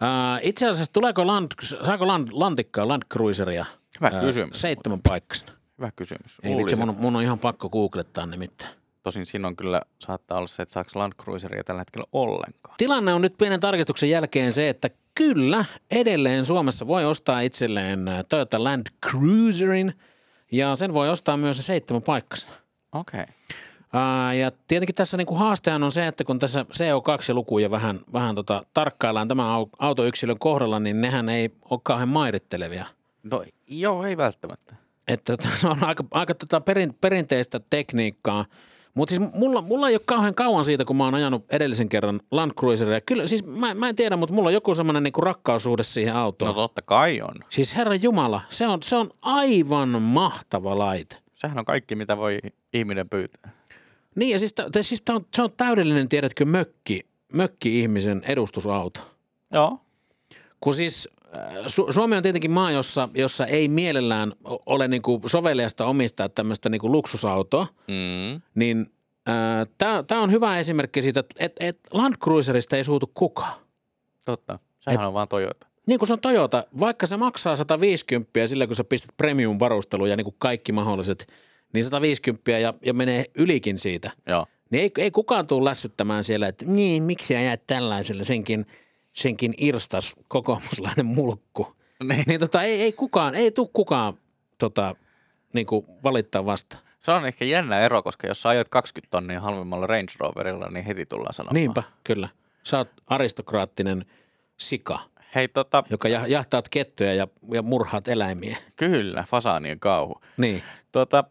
Ää, 0.00 0.38
itse 0.42 0.68
asiassa 0.68 0.92
tuleeko 0.92 1.26
land, 1.26 1.52
saako 1.82 2.06
land, 2.06 2.28
lantikkaa 2.32 2.88
Land 2.88 3.02
Cruiseria? 3.12 3.66
Hyvä 4.00 4.20
kysymys. 4.20 4.60
Seitsemän 4.60 5.00
paikkaisena. 5.08 5.52
Hyvä 5.78 5.90
kysymys. 5.96 6.38
Ei 6.42 6.56
vitsi, 6.56 6.76
mun, 6.76 6.96
mun 6.98 7.16
on 7.16 7.22
ihan 7.22 7.38
pakko 7.38 7.68
googlettaa 7.68 8.26
nimittäin. 8.26 8.74
Tosin 9.06 9.26
siinä 9.26 9.48
on 9.48 9.56
kyllä, 9.56 9.82
saattaa 9.98 10.38
olla 10.38 10.46
se, 10.46 10.62
että 10.62 10.72
saako 10.72 10.90
Land 10.94 11.12
Cruiseria 11.12 11.64
tällä 11.64 11.80
hetkellä 11.80 12.06
ollenkaan. 12.12 12.74
Tilanne 12.78 13.14
on 13.14 13.22
nyt 13.22 13.34
pienen 13.38 13.60
tarkistuksen 13.60 14.10
jälkeen 14.10 14.52
se, 14.52 14.68
että 14.68 14.90
kyllä 15.14 15.64
edelleen 15.90 16.46
Suomessa 16.46 16.86
voi 16.86 17.04
ostaa 17.04 17.40
itselleen 17.40 18.08
ää, 18.08 18.24
Toyota 18.24 18.64
Land 18.64 18.86
Cruiserin 19.06 19.92
ja 20.52 20.76
sen 20.76 20.94
voi 20.94 21.08
ostaa 21.08 21.36
myös 21.36 21.56
se 21.56 21.62
seitsemän 21.62 22.02
paikkasena. 22.02 22.52
Okei. 22.92 23.20
Okay. 23.20 23.34
Ää, 23.92 24.34
ja 24.34 24.52
tietenkin 24.68 24.94
tässä 24.94 25.16
niinku 25.16 25.34
haastehan 25.34 25.82
on 25.82 25.92
se, 25.92 26.06
että 26.06 26.24
kun 26.24 26.38
tässä 26.38 26.66
CO2-lukuja 26.72 27.70
vähän, 27.70 28.00
vähän 28.12 28.34
tota, 28.34 28.62
tarkkaillaan 28.74 29.28
tämän 29.28 29.46
au- 29.46 29.76
autoyksilön 29.78 30.38
kohdalla, 30.38 30.80
niin 30.80 31.00
nehän 31.00 31.28
ei 31.28 31.50
ole 31.70 31.80
kauhean 31.82 32.08
mairittelevia. 32.08 32.86
No 33.22 33.44
joo, 33.68 34.04
ei 34.04 34.16
välttämättä. 34.16 34.76
Että 35.08 35.36
tota, 35.36 35.48
se 35.60 35.68
on 35.68 35.84
aika, 35.84 36.04
aika 36.10 36.34
tota 36.34 36.60
perin, 36.60 36.94
perinteistä 37.00 37.60
tekniikkaa. 37.70 38.44
Mutta 38.96 39.14
siis 39.14 39.32
mulla, 39.34 39.60
mulla 39.60 39.88
ei 39.88 39.94
ole 39.94 40.02
kauhean 40.04 40.34
kauan 40.34 40.64
siitä, 40.64 40.84
kun 40.84 40.96
mä 40.96 41.04
oon 41.04 41.14
ajanut 41.14 41.44
edellisen 41.50 41.88
kerran 41.88 42.20
Land 42.30 42.52
Cruiseria. 42.52 43.00
Kyllä, 43.00 43.26
siis 43.26 43.46
mä, 43.46 43.74
mä 43.74 43.88
en 43.88 43.96
tiedä, 43.96 44.16
mutta 44.16 44.34
mulla 44.34 44.48
on 44.48 44.54
joku 44.54 44.74
semmoinen 44.74 45.02
niinku 45.02 45.20
rakkaussuhde 45.20 45.82
siihen 45.82 46.14
autoon. 46.16 46.48
No 46.48 46.54
totta 46.54 46.82
kai 46.82 47.20
on. 47.20 47.34
Siis 47.48 47.76
herra 47.76 47.94
Jumala, 47.94 48.40
se 48.48 48.66
on, 48.66 48.82
se 48.82 48.96
on 48.96 49.10
aivan 49.22 50.02
mahtava 50.02 50.78
laite. 50.78 51.16
Sehän 51.32 51.58
on 51.58 51.64
kaikki, 51.64 51.94
mitä 51.94 52.16
voi 52.16 52.38
ihminen 52.72 53.08
pyytää. 53.08 53.52
Niin 54.14 54.30
ja 54.30 54.38
siis, 54.38 54.52
tä- 54.52 54.82
siis 54.82 55.02
tää 55.02 55.16
on, 55.16 55.26
se 55.36 55.42
on 55.42 55.52
täydellinen, 55.56 56.08
tiedätkö, 56.08 56.44
mökki, 56.44 57.06
mökki-ihmisen 57.32 58.22
edustusauto. 58.26 59.00
Joo. 59.52 59.80
Kun 60.60 60.74
siis 60.74 61.08
Su- 61.66 61.92
Suomi 61.92 62.16
on 62.16 62.22
tietenkin 62.22 62.50
maa, 62.50 62.70
jossa, 62.70 63.08
jossa 63.14 63.46
ei 63.46 63.68
mielellään 63.68 64.32
ole 64.66 64.88
niinku 64.88 65.20
soveliasta 65.26 65.86
omistaa 65.86 66.28
tämmöistä 66.28 66.68
niinku 66.68 66.92
luksusautoa, 66.92 67.66
Mm. 67.88 68.40
niin 68.54 68.86
tämä 70.08 70.20
on 70.22 70.30
hyvä 70.30 70.58
esimerkki 70.58 71.02
siitä, 71.02 71.20
että 71.20 71.34
et, 71.38 71.52
et 71.60 71.78
Land 71.92 72.14
Cruiserista 72.16 72.76
ei 72.76 72.84
suutu 72.84 73.10
kukaan. 73.14 73.54
Totta. 74.24 74.58
Sehän 74.78 75.00
Et- 75.00 75.06
on 75.06 75.14
vaan 75.14 75.28
Toyota. 75.28 75.66
Niin 75.86 75.98
kuin 75.98 76.06
se 76.06 76.12
on 76.12 76.20
Toyota, 76.20 76.64
vaikka 76.80 77.06
se 77.06 77.16
maksaa 77.16 77.56
150 77.56 78.46
sillä, 78.46 78.66
kun 78.66 78.76
sä 78.76 78.84
pistät 78.84 79.10
premium-varusteluun 79.16 80.10
ja 80.10 80.16
niin 80.16 80.24
kuin 80.24 80.36
kaikki 80.38 80.72
mahdolliset, 80.72 81.26
niin 81.74 81.84
150 81.84 82.50
ja, 82.50 82.74
ja 82.82 82.94
menee 82.94 83.24
ylikin 83.34 83.78
siitä. 83.78 84.10
Joo. 84.28 84.46
Niin 84.70 84.82
ei, 84.82 84.90
ei 84.98 85.10
kukaan 85.10 85.46
tule 85.46 85.64
lässyttämään 85.70 86.24
siellä, 86.24 86.48
että 86.48 86.64
niin, 86.68 87.02
miksi 87.02 87.36
ajat 87.36 87.60
tällaisella, 87.66 88.24
senkin, 88.24 88.66
senkin 89.16 89.54
irstas 89.58 90.14
kokoomuslainen 90.28 91.06
mulkku. 91.06 91.76
Niin. 92.04 92.24
Niin 92.26 92.40
tota, 92.40 92.62
ei, 92.62 92.82
ei 92.82 92.92
kukaan, 92.92 93.34
ei 93.34 93.50
tule 93.50 93.68
kukaan 93.72 94.14
tota, 94.58 94.94
niin 95.52 95.66
kuin 95.66 95.86
valittaa 96.04 96.46
vasta. 96.46 96.78
Se 96.98 97.12
on 97.12 97.26
ehkä 97.26 97.44
jännä 97.44 97.80
ero, 97.80 98.02
koska 98.02 98.26
jos 98.26 98.42
sä 98.42 98.48
ajat 98.48 98.68
20 98.68 99.10
tonnia 99.10 99.40
halvemmalla 99.40 99.86
Range 99.86 100.12
Roverilla, 100.20 100.68
niin 100.68 100.84
heti 100.84 101.06
tullaan 101.06 101.34
sanomaan. 101.34 101.54
Niinpä, 101.54 101.82
kyllä. 102.04 102.28
Sä 102.64 102.78
oot 102.78 102.88
aristokraattinen 103.06 104.04
sika, 104.56 104.98
Hei 105.34 105.48
tota, 105.48 105.84
joka 105.90 106.08
jah- 106.08 106.26
jahtaat 106.28 106.68
kettuja 106.68 107.14
ja, 107.14 107.28
ja 107.52 107.62
murhaat 107.62 108.08
eläimiä. 108.08 108.56
kyllä, 108.76 109.24
fasaanien 109.28 109.80
kauhu. 109.80 110.20
Niin. 110.36 110.62
Tota, 110.92 111.24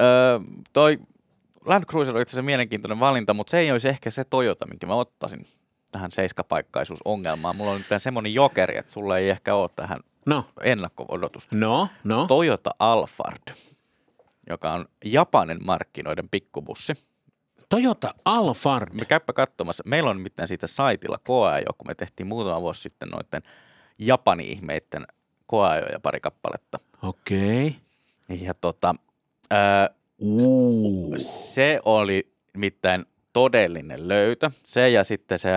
öö, 0.00 0.40
toi 0.72 0.98
Land 1.64 1.84
Cruiser 1.84 2.16
on 2.16 2.22
itse 2.22 2.30
asiassa 2.30 2.42
mielenkiintoinen 2.42 3.00
valinta, 3.00 3.34
mutta 3.34 3.50
se 3.50 3.58
ei 3.58 3.72
olisi 3.72 3.88
ehkä 3.88 4.10
se 4.10 4.24
Toyota, 4.24 4.66
minkä 4.66 4.86
mä 4.86 4.94
ottaisin 4.94 5.46
tähän 5.90 6.10
seiskapaikkaisuusongelmaan. 6.12 7.56
Mulla 7.56 7.70
on 7.70 7.76
nyt 7.90 8.02
semmoinen 8.02 8.34
jokeri, 8.34 8.76
että 8.76 8.92
sulla 8.92 9.18
ei 9.18 9.30
ehkä 9.30 9.54
ole 9.54 9.68
tähän 9.76 10.00
No, 10.26 10.44
ennakko-odotusta. 10.62 11.56
no, 11.56 11.88
no. 12.04 12.26
Toyota 12.26 12.70
Alphard, 12.78 13.54
joka 14.50 14.72
on 14.72 14.84
Japanin 15.04 15.58
markkinoiden 15.66 16.28
pikkubussi. 16.28 16.92
Toyota 17.68 18.14
Alphard. 18.24 18.92
Me 18.94 19.04
käypä 19.04 19.32
katsomassa. 19.32 19.82
Meillä 19.86 20.10
on 20.10 20.16
nimittäin 20.16 20.48
siitä 20.48 20.66
saitilla 20.66 21.18
koeajo, 21.24 21.66
kun 21.78 21.86
me 21.88 21.94
tehtiin 21.94 22.26
muutama 22.26 22.60
vuosi 22.60 22.82
sitten 22.82 23.08
noiden 23.08 23.42
Japani-ihmeiden 23.98 25.06
koeajoja 25.46 26.00
pari 26.00 26.20
kappaletta. 26.20 26.78
Okei. 27.02 27.76
Ja 28.28 28.54
tota, 28.54 28.94
ää, 29.50 29.90
Uu. 30.18 31.14
se 31.18 31.80
oli 31.84 32.32
nimittäin 32.54 33.06
todellinen 33.32 34.08
löytö. 34.08 34.50
Se 34.64 34.90
ja 34.90 35.04
sitten 35.04 35.38
se 35.38 35.50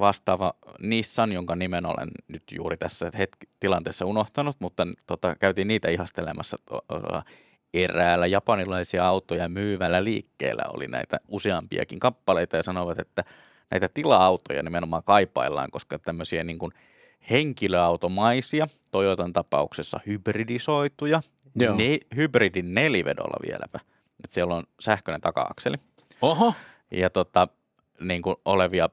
vastaava 0.00 0.52
Nissan, 0.82 1.32
jonka 1.32 1.56
nimen 1.56 1.86
olen 1.86 2.08
nyt 2.28 2.42
juuri 2.56 2.76
tässä 2.76 3.10
hetki, 3.18 3.46
tilanteessa 3.60 4.06
unohtanut, 4.06 4.56
mutta 4.60 4.86
tota, 5.06 5.36
käytiin 5.36 5.68
niitä 5.68 5.88
ihastelemassa 5.88 6.56
to- 6.64 6.84
to- 6.88 7.22
eräällä 7.74 8.26
japanilaisia 8.26 9.08
autoja 9.08 9.48
myyvällä 9.48 10.04
liikkeellä 10.04 10.62
oli 10.68 10.88
näitä 10.88 11.16
useampiakin 11.28 12.00
kappaleita 12.00 12.56
ja 12.56 12.62
sanovat, 12.62 12.98
että 12.98 13.24
näitä 13.70 13.88
tila-autoja 13.94 14.62
nimenomaan 14.62 15.04
kaipaillaan, 15.04 15.70
koska 15.70 15.98
tämmöisiä 15.98 16.44
niin 16.44 16.58
kuin 16.58 16.72
henkilöautomaisia, 17.30 18.66
Toyotan 18.90 19.32
tapauksessa 19.32 20.00
hybridisoituja, 20.06 21.20
Joo. 21.54 21.76
ne, 21.76 21.98
hybridin 22.16 22.74
nelivedolla 22.74 23.36
vieläpä, 23.46 23.80
että 24.24 24.34
siellä 24.34 24.54
on 24.54 24.64
sähköinen 24.80 25.20
taka-akseli 25.20 25.76
Oho. 26.22 26.54
Ja 26.92 27.10
tota, 27.10 27.48
niin 28.00 28.22
kuin 28.22 28.36
olevia 28.44 28.88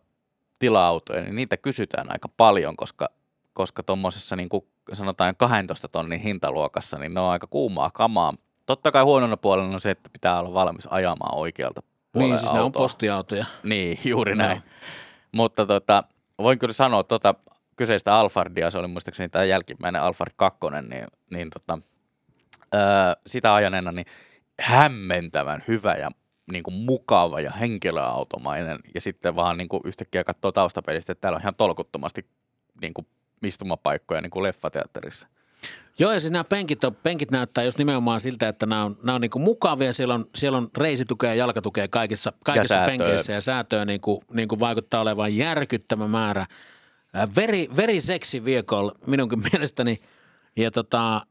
tila-autoja, 0.60 1.22
niin 1.22 1.36
niitä 1.36 1.58
kysytään 1.58 2.12
aika 2.12 2.30
paljon, 2.38 2.78
koska 2.78 3.10
koska 3.54 3.84
tuommoisessa 3.84 4.36
niin 4.36 4.50
kuin 4.50 4.66
sanotaan 4.94 5.36
12 5.38 5.88
tonnin 5.88 6.20
hintaluokassa, 6.20 6.98
niin 6.98 7.14
ne 7.14 7.20
on 7.20 7.30
aika 7.30 7.48
kuumaa 7.48 7.90
kamaa. 7.94 8.34
Totta 8.66 8.92
kai 8.92 9.04
huonona 9.04 9.38
puolella 9.38 9.74
on 9.74 9.82
se, 9.82 9.92
että 9.92 10.10
pitää 10.14 10.40
olla 10.40 10.54
valmis 10.54 10.88
ajamaan 10.92 11.38
oikealta 11.38 11.82
puolella 12.12 12.34
Niin, 12.34 12.40
siis 12.40 12.54
ne 12.54 12.60
on 12.60 12.66
autoa. 12.66 12.82
postiautoja. 12.82 13.46
Niin, 13.64 14.00
juuri 14.06 14.36
näin. 14.36 14.62
Mutta 15.32 15.66
tota, 15.66 16.04
voin 16.38 16.60
kyllä 16.60 16.74
sanoa 16.74 17.04
tota 17.04 17.36
kyseistä 17.76 18.14
Alfardia, 18.16 18.72
se 18.72 18.78
oli 18.78 18.88
muistaakseni 18.88 19.30
tämä 19.30 19.46
jälkimmäinen 19.46 20.02
Alfard 20.02 20.32
2, 20.36 20.60
niin, 20.90 21.08
niin 21.32 21.50
tota, 21.50 21.80
öö, 22.76 22.82
sitä 23.28 23.54
ajaneena 23.54 23.92
niin 23.92 24.06
hämmentävän 24.62 25.64
hyvä 25.68 25.94
ja 25.94 26.10
niin 26.52 26.64
kuin 26.64 26.74
mukava 26.74 27.42
ja 27.42 27.52
henkilöautomainen. 27.52 28.80
Ja 28.96 29.02
sitten 29.02 29.36
vaan 29.36 29.58
niin 29.58 29.70
kuin 29.70 29.82
yhtäkkiä 29.86 30.24
katsoo 30.24 30.52
taustapelistä, 30.52 31.12
että 31.12 31.22
täällä 31.22 31.36
on 31.36 31.42
ihan 31.42 31.56
tolkuttomasti 31.56 32.26
niin 32.82 32.94
kuin 32.94 33.08
istumapaikkoja 33.44 34.22
niin 34.22 34.32
kuin 34.32 34.44
leffateatterissa. 34.44 35.28
Joo, 36.00 36.12
ja 36.12 36.20
siis 36.20 36.32
nämä 36.32 36.44
penkit, 36.44 36.84
on, 36.84 36.96
penkit 36.96 37.32
näyttää 37.32 37.64
just 37.64 37.78
nimenomaan 37.78 38.20
siltä, 38.20 38.48
että 38.48 38.66
nämä 38.66 38.86
on, 38.86 38.98
nämä 39.04 39.16
on 39.16 39.22
niin 39.22 39.32
mukavia. 39.36 39.94
Siellä 39.94 40.14
on, 40.14 40.26
siellä 40.36 40.58
on 40.58 40.68
reisitukea 40.78 41.30
ja 41.30 41.36
jalkatukea 41.36 41.88
kaikissa, 41.88 42.34
kaikissa 42.46 42.76
säätöä. 42.76 42.88
penkeissä 42.98 43.34
ja 43.34 43.42
säätöä 43.42 43.86
niin 43.86 44.02
kuin, 44.02 44.22
niin 44.34 44.48
kuin 44.48 44.60
vaikuttaa 44.60 45.02
olevan 45.02 45.36
järkyttävä 45.36 46.08
määrä. 46.08 46.42
Äh, 46.42 47.30
Very, 47.36 47.66
very 47.78 48.00
sexy 48.00 48.46
vehicle 48.46 48.92
minunkin 49.08 49.40
mielestäni. 49.52 50.00
Ja 50.56 50.72
tota, 50.72 51.22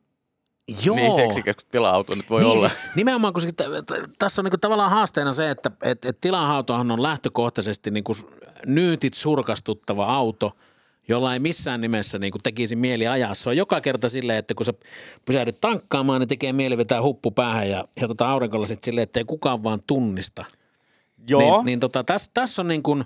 joo. 0.84 0.96
Niin 0.96 1.14
seksikäs 1.14 1.56
kuin 1.56 1.66
tila-auto 1.68 2.14
nyt 2.14 2.30
voi 2.30 2.42
niin, 2.42 2.58
olla. 2.58 2.70
Nimenomaan, 2.96 3.34
t- 3.34 4.18
tässä 4.18 4.40
on 4.40 4.44
niinku 4.44 4.58
tavallaan 4.58 4.90
haasteena 4.90 5.32
se, 5.32 5.50
että 5.50 5.70
et, 5.82 6.04
et 6.04 6.18
tilahautohan 6.20 6.90
on 6.90 7.02
lähtökohtaisesti 7.02 7.90
niinku 7.90 8.16
nyytit 8.66 9.14
surkastuttava 9.14 10.06
auto, 10.06 10.52
jolla 11.08 11.32
ei 11.32 11.38
missään 11.38 11.80
nimessä 11.80 12.18
niinku 12.18 12.38
tekisi 12.42 12.76
mieli 12.76 13.06
ajaa. 13.06 13.34
Se 13.34 13.48
on 13.48 13.56
joka 13.56 13.80
kerta 13.80 14.08
silleen, 14.08 14.38
että 14.38 14.54
kun 14.54 14.66
sä 14.66 14.72
pysähdyt 15.24 15.60
tankkaamaan, 15.60 16.20
niin 16.20 16.28
tekee 16.28 16.52
mieli 16.52 16.76
vetää 16.76 17.02
huppu 17.02 17.30
päähän 17.30 17.70
ja, 17.70 17.84
ja 18.00 18.08
tota 18.08 18.30
aurinkolasit 18.30 18.84
silleen, 18.84 19.02
että 19.02 19.20
ei 19.20 19.24
kukaan 19.24 19.62
vaan 19.62 19.82
tunnista. 19.86 20.44
Joo, 21.28 21.40
Niin, 21.40 21.66
niin 21.66 21.80
tota, 21.80 22.04
tässä 22.04 22.30
täs 22.34 22.58
on 22.58 22.68
niin 22.68 22.82
kuin, 22.82 23.04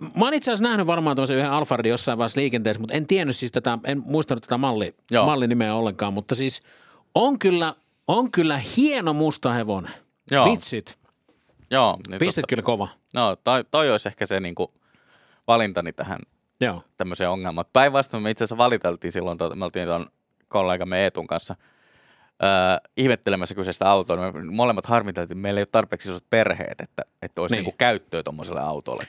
mä 0.00 0.24
oon 0.24 0.34
itse 0.34 0.50
asiassa 0.50 0.68
nähnyt 0.68 0.86
varmaan 0.86 1.16
tämmöisen 1.16 1.36
yhden 1.36 1.50
Alfardin 1.50 1.90
jossain 1.90 2.18
vaiheessa 2.18 2.40
liikenteessä, 2.40 2.80
mutta 2.80 2.94
en 2.94 3.06
tiennyt 3.06 3.36
siis 3.36 3.52
tätä, 3.52 3.78
en 3.84 4.02
muistanut 4.06 4.42
tätä 4.42 4.58
malli, 4.58 4.94
Joo. 5.10 5.26
mallinimeä 5.26 5.74
ollenkaan, 5.74 6.12
mutta 6.14 6.34
siis 6.34 6.62
on 7.14 7.38
kyllä 7.38 7.74
on 8.08 8.30
kyllä 8.30 8.60
hieno 8.76 9.12
musta 9.12 9.52
hevonen. 9.52 9.92
Joo. 10.30 10.44
Vitsit, 10.44 10.98
Joo, 11.70 11.98
niin 12.08 12.18
pistit 12.18 12.42
totta- 12.42 12.48
kyllä 12.48 12.62
kova. 12.62 12.88
No, 13.14 13.36
toi, 13.36 13.64
toi 13.70 13.90
olisi 13.90 14.08
ehkä 14.08 14.26
se 14.26 14.40
niinku 14.40 14.74
valintani 15.48 15.92
tähän 15.92 16.18
Joo. 16.60 16.82
tämmöiseen 16.96 17.30
ongelmaan. 17.30 17.64
Päinvastoin 17.72 18.22
me 18.22 18.30
itse 18.30 18.44
asiassa 18.44 18.56
valiteltiin 18.56 19.12
silloin, 19.12 19.38
tuota, 19.38 19.56
me 19.56 19.64
oltiin 19.64 19.86
tuon 19.86 20.06
kollegamme 20.48 21.02
Eetun 21.02 21.26
kanssa 21.26 21.56
öö, 22.42 22.48
ihmettelemässä 22.96 23.54
kyseistä 23.54 23.90
autoa. 23.90 24.32
Me 24.32 24.44
molemmat 24.44 24.86
harmiteltiin, 24.86 25.36
että 25.38 25.42
meillä 25.42 25.58
ei 25.58 25.62
ole 25.62 25.68
tarpeeksi 25.72 26.10
isot 26.10 26.24
perheet, 26.30 26.80
että, 26.80 27.02
että 27.22 27.40
olisi 27.40 27.54
Niin. 27.54 27.58
niin. 27.58 27.64
niinku 27.66 27.76
käyttöä 27.78 28.22
tuommoiselle 28.22 28.60
autolle. 28.60 29.06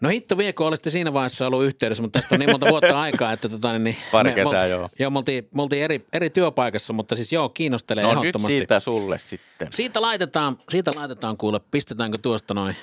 No 0.00 0.08
hitto 0.08 0.38
vie, 0.38 0.52
kun 0.52 0.66
olisitte 0.66 0.90
siinä 0.90 1.12
vaiheessa 1.12 1.46
ollut 1.46 1.64
yhteydessä, 1.64 2.02
mutta 2.02 2.18
tästä 2.18 2.34
on 2.34 2.38
niin 2.38 2.50
monta 2.50 2.66
vuotta 2.70 3.00
aikaa, 3.02 3.32
että 3.32 3.48
tota, 3.48 3.78
niin, 3.78 3.96
Pari 4.12 4.30
me- 4.30 4.34
kesää, 4.34 4.60
me, 4.62 4.68
joo. 4.68 4.88
Joo, 4.98 5.10
me 5.10 5.18
oltiin, 5.18 5.48
me 5.54 5.62
oltiin 5.62 5.82
eri, 5.82 6.06
eri 6.12 6.30
työpaikassa, 6.30 6.92
mutta 6.92 7.16
siis 7.16 7.32
joo, 7.32 7.48
kiinnostelee 7.48 8.04
No 8.04 8.10
nyt 8.10 8.18
ehdottomasti. 8.22 8.58
siitä 8.58 8.80
sulle 8.80 9.18
sitten. 9.18 9.68
Siitä 9.70 10.00
laitetaan, 10.00 10.58
siitä 10.68 10.90
laitetaan 10.96 11.36
kuule, 11.36 11.60
pistetäänkö 11.70 12.18
tuosta 12.22 12.54
noin. 12.54 12.76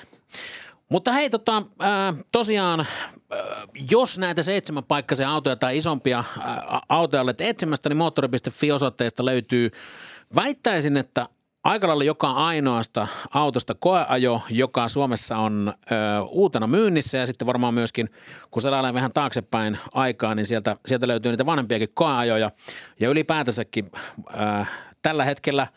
Mutta 0.88 1.12
hei, 1.12 1.30
tota, 1.30 1.62
ää, 1.78 2.14
tosiaan, 2.32 2.80
ää, 2.80 3.38
jos 3.90 4.18
näitä 4.18 4.42
seitsemän 4.42 4.84
paikkaisia 4.84 5.30
autoja 5.30 5.56
tai 5.56 5.76
isompia 5.76 6.24
ää, 6.40 6.80
autoja 6.88 7.22
olet 7.22 7.40
etsimästä, 7.40 7.88
niin 7.88 7.96
moottori.fi 7.96 8.72
osoitteesta 8.72 9.24
löytyy, 9.24 9.70
väittäisin, 10.34 10.96
että 10.96 11.28
aika 11.64 11.88
lailla 11.88 12.04
joka 12.04 12.30
ainoasta 12.30 13.06
autosta 13.34 13.74
koeajo, 13.74 14.42
joka 14.50 14.88
Suomessa 14.88 15.36
on 15.36 15.72
ö, 15.92 15.94
uutena 16.28 16.66
myynnissä. 16.66 17.18
Ja 17.18 17.26
sitten 17.26 17.46
varmaan 17.46 17.74
myöskin, 17.74 18.10
kun 18.50 18.62
se 18.62 18.70
vähän 18.70 19.12
taaksepäin 19.12 19.78
aikaa, 19.92 20.34
niin 20.34 20.46
sieltä, 20.46 20.76
sieltä 20.86 21.08
löytyy 21.08 21.32
niitä 21.32 21.46
vanhempiakin 21.46 21.88
koeajoja. 21.94 22.50
Ja 23.00 23.08
ylipäätänsäkin 23.08 23.90
ö, 23.94 24.64
tällä 25.02 25.24
hetkellä– 25.24 25.66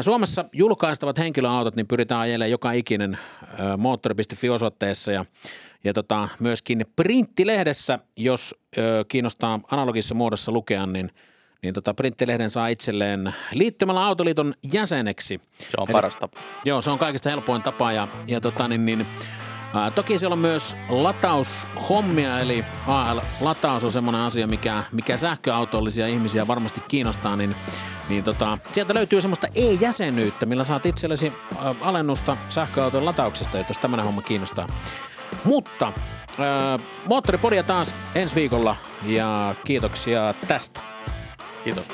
Suomessa 0.00 0.44
julkaistavat 0.52 1.18
henkilöautot, 1.18 1.76
niin 1.76 1.86
pyritään 1.86 2.20
ajelemaan 2.20 2.50
joka 2.50 2.72
ikinen 2.72 3.18
moottori.fi-osoitteessa 3.78 5.12
ja, 5.12 5.24
ja 5.84 5.92
tota, 5.92 6.28
myöskin 6.40 6.86
printtilehdessä, 6.96 7.98
jos 8.16 8.54
ö, 8.78 9.04
kiinnostaa 9.08 9.60
analogisessa 9.70 10.14
muodossa 10.14 10.52
lukea, 10.52 10.86
niin, 10.86 11.10
niin 11.64 11.74
tota, 11.74 11.94
printtilehden 11.94 12.50
saa 12.50 12.68
itselleen 12.68 13.34
liittymällä 13.52 14.04
Autoliiton 14.04 14.54
jäseneksi. 14.72 15.40
Se 15.58 15.76
on 15.78 15.86
Eli- 15.88 15.92
paras 15.92 16.16
tapa. 16.16 16.40
Joo, 16.64 16.80
se 16.80 16.90
on 16.90 16.98
kaikista 16.98 17.30
helpoin 17.30 17.62
tapa 17.62 17.92
ja, 17.92 18.08
ja 18.26 18.40
tota, 18.40 18.68
niin, 18.68 18.86
niin, 18.86 19.06
ää, 19.74 19.90
toki 19.90 20.18
siellä 20.18 20.32
on 20.32 20.38
myös 20.38 20.76
lataushommia, 20.88 22.38
eli 22.38 22.64
AL-lataus 22.86 23.84
on 23.84 23.92
semmoinen 23.92 24.20
asia, 24.20 24.46
mikä, 24.46 24.82
mikä 24.92 25.16
sähköautollisia 25.16 26.06
ihmisiä 26.06 26.46
varmasti 26.46 26.80
kiinnostaa, 26.88 27.36
niin, 27.36 27.56
niin 28.08 28.24
tota, 28.24 28.58
sieltä 28.72 28.94
löytyy 28.94 29.20
semmoista 29.20 29.46
e-jäsenyyttä, 29.54 30.46
millä 30.46 30.64
saat 30.64 30.86
itsellesi 30.86 31.32
ää, 31.64 31.74
alennusta 31.80 32.36
sähköauton 32.50 33.04
latauksesta, 33.04 33.58
jos 33.58 33.78
tämmöinen 33.78 34.06
homma 34.06 34.22
kiinnostaa. 34.22 34.66
Mutta 35.44 35.92
ää, 36.38 36.78
Moottoripodia 37.06 37.62
taas 37.62 37.94
ensi 38.14 38.34
viikolla 38.34 38.76
ja 39.02 39.54
kiitoksia 39.64 40.34
tästä. 40.48 40.94
Kiitos. 41.64 41.88